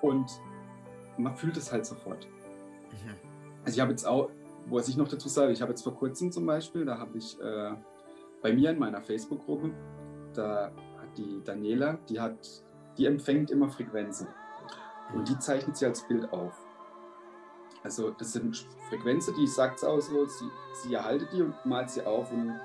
und 0.00 0.30
man 1.18 1.36
fühlt 1.36 1.56
es 1.58 1.70
halt 1.70 1.84
sofort. 1.84 2.26
Mhm. 2.90 3.14
Also 3.64 3.76
ich 3.76 3.80
habe 3.80 3.90
jetzt 3.90 4.06
auch, 4.06 4.30
was 4.66 4.88
ich 4.88 4.96
noch 4.96 5.08
dazu 5.08 5.28
sage, 5.28 5.52
ich 5.52 5.60
habe 5.60 5.72
jetzt 5.72 5.82
vor 5.82 5.94
kurzem 5.94 6.32
zum 6.32 6.46
Beispiel, 6.46 6.84
da 6.86 6.98
habe 6.98 7.18
ich 7.18 7.38
äh, 7.40 7.72
bei 8.40 8.52
mir 8.54 8.70
in 8.70 8.78
meiner 8.78 9.02
Facebook-Gruppe, 9.02 9.72
da 10.34 10.72
die 11.16 11.42
Daniela, 11.44 11.98
die 12.08 12.20
hat, 12.20 12.64
die 12.98 13.06
empfängt 13.06 13.50
immer 13.50 13.68
Frequenzen 13.68 14.28
und 15.14 15.28
die 15.28 15.38
zeichnet 15.38 15.76
sie 15.76 15.86
als 15.86 16.06
Bild 16.06 16.32
auf. 16.32 16.54
Also 17.82 18.10
das 18.10 18.32
sind 18.32 18.56
Frequenzen, 18.88 19.34
die 19.34 19.46
sagt 19.46 19.78
es 19.78 19.84
auch 19.84 20.00
so, 20.00 20.24
sie, 20.26 20.48
sie 20.82 20.94
erhaltet 20.94 21.28
die 21.32 21.42
und 21.42 21.54
malt 21.64 21.90
sie 21.90 22.04
auf 22.06 22.32
und, 22.32 22.58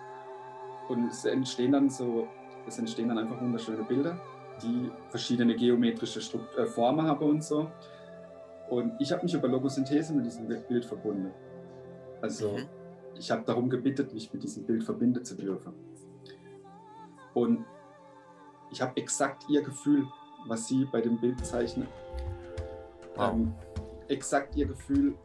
und 0.90 1.08
es 1.08 1.26
entstehen 1.26 1.72
dann 1.72 1.90
so, 1.90 2.28
es 2.68 2.78
entstehen 2.78 3.10
dann 3.10 3.18
einfach 3.18 3.42
wunderschöne 3.42 3.84
Bilder, 3.84 4.20
die 4.62 4.92
verschiedene 5.10 5.56
geometrische 5.56 6.22
Strukt 6.22 6.56
äh, 6.58 6.66
Formen 6.66 7.06
haben 7.08 7.28
und 7.28 7.44
so. 7.44 7.72
Und 8.70 8.94
ich 9.00 9.12
habe 9.12 9.24
mich 9.24 9.34
über 9.34 9.48
Logosynthese 9.48 10.14
mit 10.14 10.26
diesem 10.26 10.48
Bild 10.48 10.86
verbunden. 10.86 11.32
Also 12.22 12.52
Mhm. 12.52 12.66
ich 13.18 13.32
habe 13.32 13.44
darum 13.46 13.70
gebeten, 13.70 14.08
mich 14.14 14.32
mit 14.34 14.44
diesem 14.44 14.66
Bild 14.66 14.84
verbinden 14.84 15.24
zu 15.24 15.36
dürfen. 15.36 15.74
Und 17.34 17.66
ich 18.72 18.82
habe 18.82 18.96
exakt 18.98 19.46
ihr 19.50 19.62
Gefühl, 19.62 20.08
was 20.48 20.68
sie 20.68 20.86
bei 20.86 21.02
dem 21.02 21.18
Bild 21.18 21.46
zeichnet, 21.46 21.88
Wow. 23.16 23.34
ähm, 23.34 23.54
exakt 24.08 24.56
ihr 24.56 24.68
Gefühl 24.68 25.16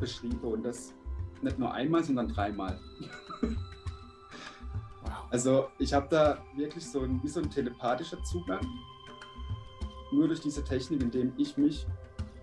beschrieben. 0.00 0.38
Und 0.40 0.62
das 0.62 0.94
nicht 1.42 1.58
nur 1.58 1.72
einmal, 1.72 2.02
sondern 2.04 2.28
dreimal. 2.28 2.78
Wow. 5.02 5.12
Also 5.30 5.66
ich 5.78 5.92
habe 5.92 6.06
da 6.10 6.38
wirklich 6.56 6.86
so 6.88 7.00
ein, 7.00 7.20
wie 7.22 7.28
so 7.28 7.40
ein 7.40 7.50
telepathischer 7.50 8.22
Zugang. 8.22 8.64
Nur 10.12 10.28
durch 10.28 10.40
diese 10.40 10.62
Technik, 10.62 11.02
indem 11.02 11.32
ich 11.36 11.56
mich 11.56 11.86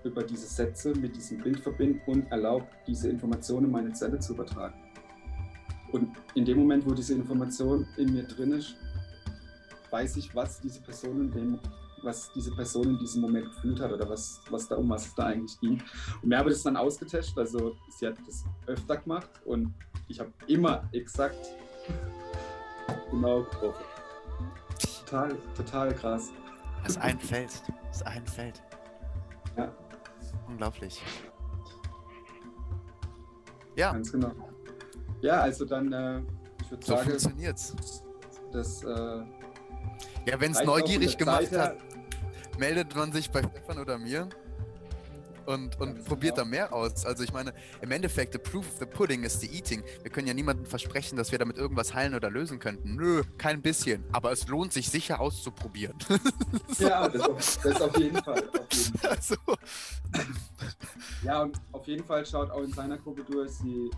über 0.03 0.23
diese 0.23 0.47
Sätze 0.47 0.93
mit 0.95 1.15
diesem 1.15 1.41
Bild 1.41 1.59
verbinde 1.59 2.01
und 2.07 2.29
erlaubt, 2.31 2.67
diese 2.87 3.09
Informationen 3.09 3.67
in 3.67 3.71
meine 3.71 3.93
Zelle 3.93 4.19
zu 4.19 4.33
übertragen. 4.33 4.75
Und 5.91 6.09
in 6.35 6.45
dem 6.45 6.59
Moment, 6.59 6.85
wo 6.89 6.93
diese 6.93 7.13
Information 7.13 7.87
in 7.97 8.13
mir 8.13 8.23
drin 8.23 8.51
ist, 8.53 8.75
weiß 9.91 10.17
ich, 10.17 10.33
was 10.33 10.59
diese 10.59 10.81
Person 10.81 11.21
in 11.21 11.31
dem, 11.31 11.59
was 12.01 12.31
diese 12.33 12.51
Person 12.55 12.89
in 12.89 12.97
diesem 12.97 13.21
Moment 13.21 13.45
gefühlt 13.45 13.79
hat 13.79 13.91
oder 13.91 14.09
was, 14.09 14.41
was 14.49 14.67
da 14.67 14.75
um 14.75 14.89
was 14.89 15.07
es 15.07 15.15
da 15.15 15.25
eigentlich 15.25 15.59
ging. 15.59 15.81
Und 16.21 16.29
mir 16.29 16.37
habe 16.37 16.49
das 16.49 16.63
dann 16.63 16.77
ausgetestet, 16.77 17.37
also 17.37 17.75
sie 17.89 18.07
hat 18.07 18.15
das 18.25 18.43
öfter 18.65 18.97
gemacht 18.97 19.29
und 19.45 19.73
ich 20.07 20.19
habe 20.19 20.31
immer 20.47 20.89
exakt 20.93 21.55
genau 23.11 23.43
getroffen. 23.43 23.85
Total, 25.05 25.35
total 25.55 25.93
krass. 25.93 26.31
Das 26.83 26.93
ist 26.93 27.01
ein 27.01 27.19
Feld. 27.19 27.51
Das 27.87 27.97
ist 27.97 28.07
ein 28.07 28.25
Feld. 28.25 28.61
Ja. 29.57 29.71
Unglaublich. 30.47 31.01
Ja, 33.75 33.91
Ganz 33.91 34.11
genau. 34.11 34.31
Ja, 35.21 35.41
also 35.41 35.65
dann, 35.65 35.93
äh, 35.93 36.21
ich 36.61 36.71
würde 36.71 36.85
so 36.85 36.95
sagen, 36.95 37.09
funktioniert's. 37.09 38.03
das 38.51 38.83
äh, 38.83 39.23
Ja, 40.25 40.39
wenn 40.39 40.51
es 40.51 40.63
neugierig 40.63 41.17
gemacht 41.17 41.51
hat, 41.51 41.77
meldet 42.59 42.95
man 42.95 43.11
sich 43.11 43.29
bei 43.31 43.41
Stefan 43.41 43.79
oder 43.79 43.97
mir 43.97 44.27
und, 45.47 45.79
und 45.81 45.95
Ganz 45.95 46.05
probiert 46.07 46.35
genau. 46.35 46.45
da 46.45 46.49
mehr 46.49 46.71
aus. 46.73 47.03
Also 47.05 47.23
ich 47.23 47.33
meine, 47.33 47.53
im 47.81 47.89
Endeffekt, 47.91 48.33
the 48.33 48.37
proof 48.39 48.65
of 48.67 48.77
the 48.79 48.85
pudding 48.85 49.23
is 49.23 49.39
the 49.39 49.47
eating. 49.47 49.83
Wir 50.03 50.11
können 50.11 50.27
ja 50.27 50.33
niemandem 50.35 50.65
versprechen, 50.67 51.15
dass 51.17 51.31
wir 51.31 51.39
damit 51.39 51.57
irgendwas 51.57 51.93
heilen 51.95 52.13
oder 52.13 52.29
lösen 52.29 52.59
könnten. 52.59 52.95
Nö, 52.95 53.23
kein 53.39 53.61
bisschen. 53.63 54.03
Aber 54.11 54.31
es 54.31 54.47
lohnt 54.47 54.71
sich 54.71 54.89
sicher 54.89 55.19
auszuprobieren. 55.19 55.95
Ja, 56.77 57.07
das, 57.09 57.21
auf- 57.21 57.57
das 57.63 57.81
auf 57.81 57.97
jeden 57.97 58.17
Fall. 58.23 58.43
Auf 58.49 58.71
jeden 58.71 58.97
Fall. 58.99 59.09
also, 59.11 59.35
Ja, 61.23 61.41
und 61.41 61.59
auf 61.71 61.87
jeden 61.87 62.03
Fall 62.05 62.25
schaut 62.25 62.49
auch 62.51 62.61
in 62.61 62.71
seiner 62.73 62.97
Gruppe 62.97 63.23
durch. 63.23 63.51
Sie, 63.51 63.89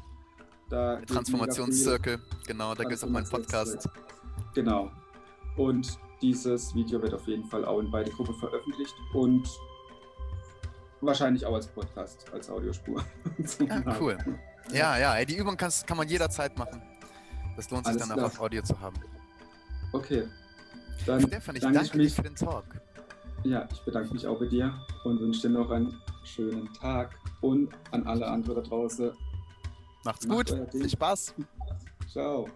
da 0.70 1.02
Transformationszirkel, 1.02 2.20
genau, 2.48 2.74
da 2.74 2.84
gibt 2.84 2.96
es 2.96 3.04
auch 3.04 3.10
meinen 3.10 3.28
Podcast. 3.30 3.88
Genau. 4.56 4.92
Und 5.56 5.98
dieses 6.24 6.74
Video 6.74 7.02
wird 7.02 7.14
auf 7.14 7.28
jeden 7.28 7.44
Fall 7.44 7.66
auch 7.66 7.80
in 7.80 7.92
beide 7.92 8.10
Gruppen 8.10 8.34
veröffentlicht 8.36 8.96
und 9.14 9.48
wahrscheinlich 11.02 11.46
auch 11.46 11.54
als 11.54 11.68
Podcast, 11.68 12.26
als 12.34 12.50
Audiospur. 12.50 13.04
Ja, 13.60 13.80
Nachhören. 13.82 14.18
cool. 14.26 14.40
Ja, 14.72 14.98
ja, 14.98 15.16
ey, 15.16 15.26
die 15.26 15.36
Übung 15.36 15.58
kannst, 15.58 15.86
kann 15.86 15.98
man 15.98 16.08
jederzeit 16.08 16.58
machen. 16.58 16.82
Das 17.58 17.70
lohnt 17.70 17.86
sich 17.86 17.96
Alles 17.96 18.08
dann 18.08 18.20
auch 18.20 18.24
auf 18.26 18.40
Audio 18.40 18.64
zu 18.64 18.80
haben. 18.80 18.96
Okay. 19.92 20.24
Dann 21.06 21.22
Stefan, 21.28 21.56
ich 21.56 21.62
danke 21.62 21.78
danke 21.80 21.86
ich 21.88 21.92
dir 21.92 21.98
mich. 21.98 22.16
für 22.16 22.22
den 22.24 22.36
Talk. 22.36 22.66
Ja, 23.44 23.68
ich 23.72 23.82
bedanke 23.82 24.14
mich 24.14 24.26
auch 24.26 24.40
bei 24.40 24.46
dir 24.46 24.74
und 25.04 25.20
wünsche 25.20 25.42
dir 25.42 25.50
noch 25.50 25.70
einen 25.70 25.94
schönen 26.24 26.72
Tag 26.74 27.16
und 27.42 27.74
an 27.92 28.08
alle 28.08 28.26
anderen 28.26 28.64
da 28.64 28.70
draußen. 28.70 29.12
Macht's 30.06 30.26
Macht 30.26 30.50
gut. 30.50 30.72
Viel 30.72 30.90
Spaß. 30.90 31.34
Ciao. 32.10 32.48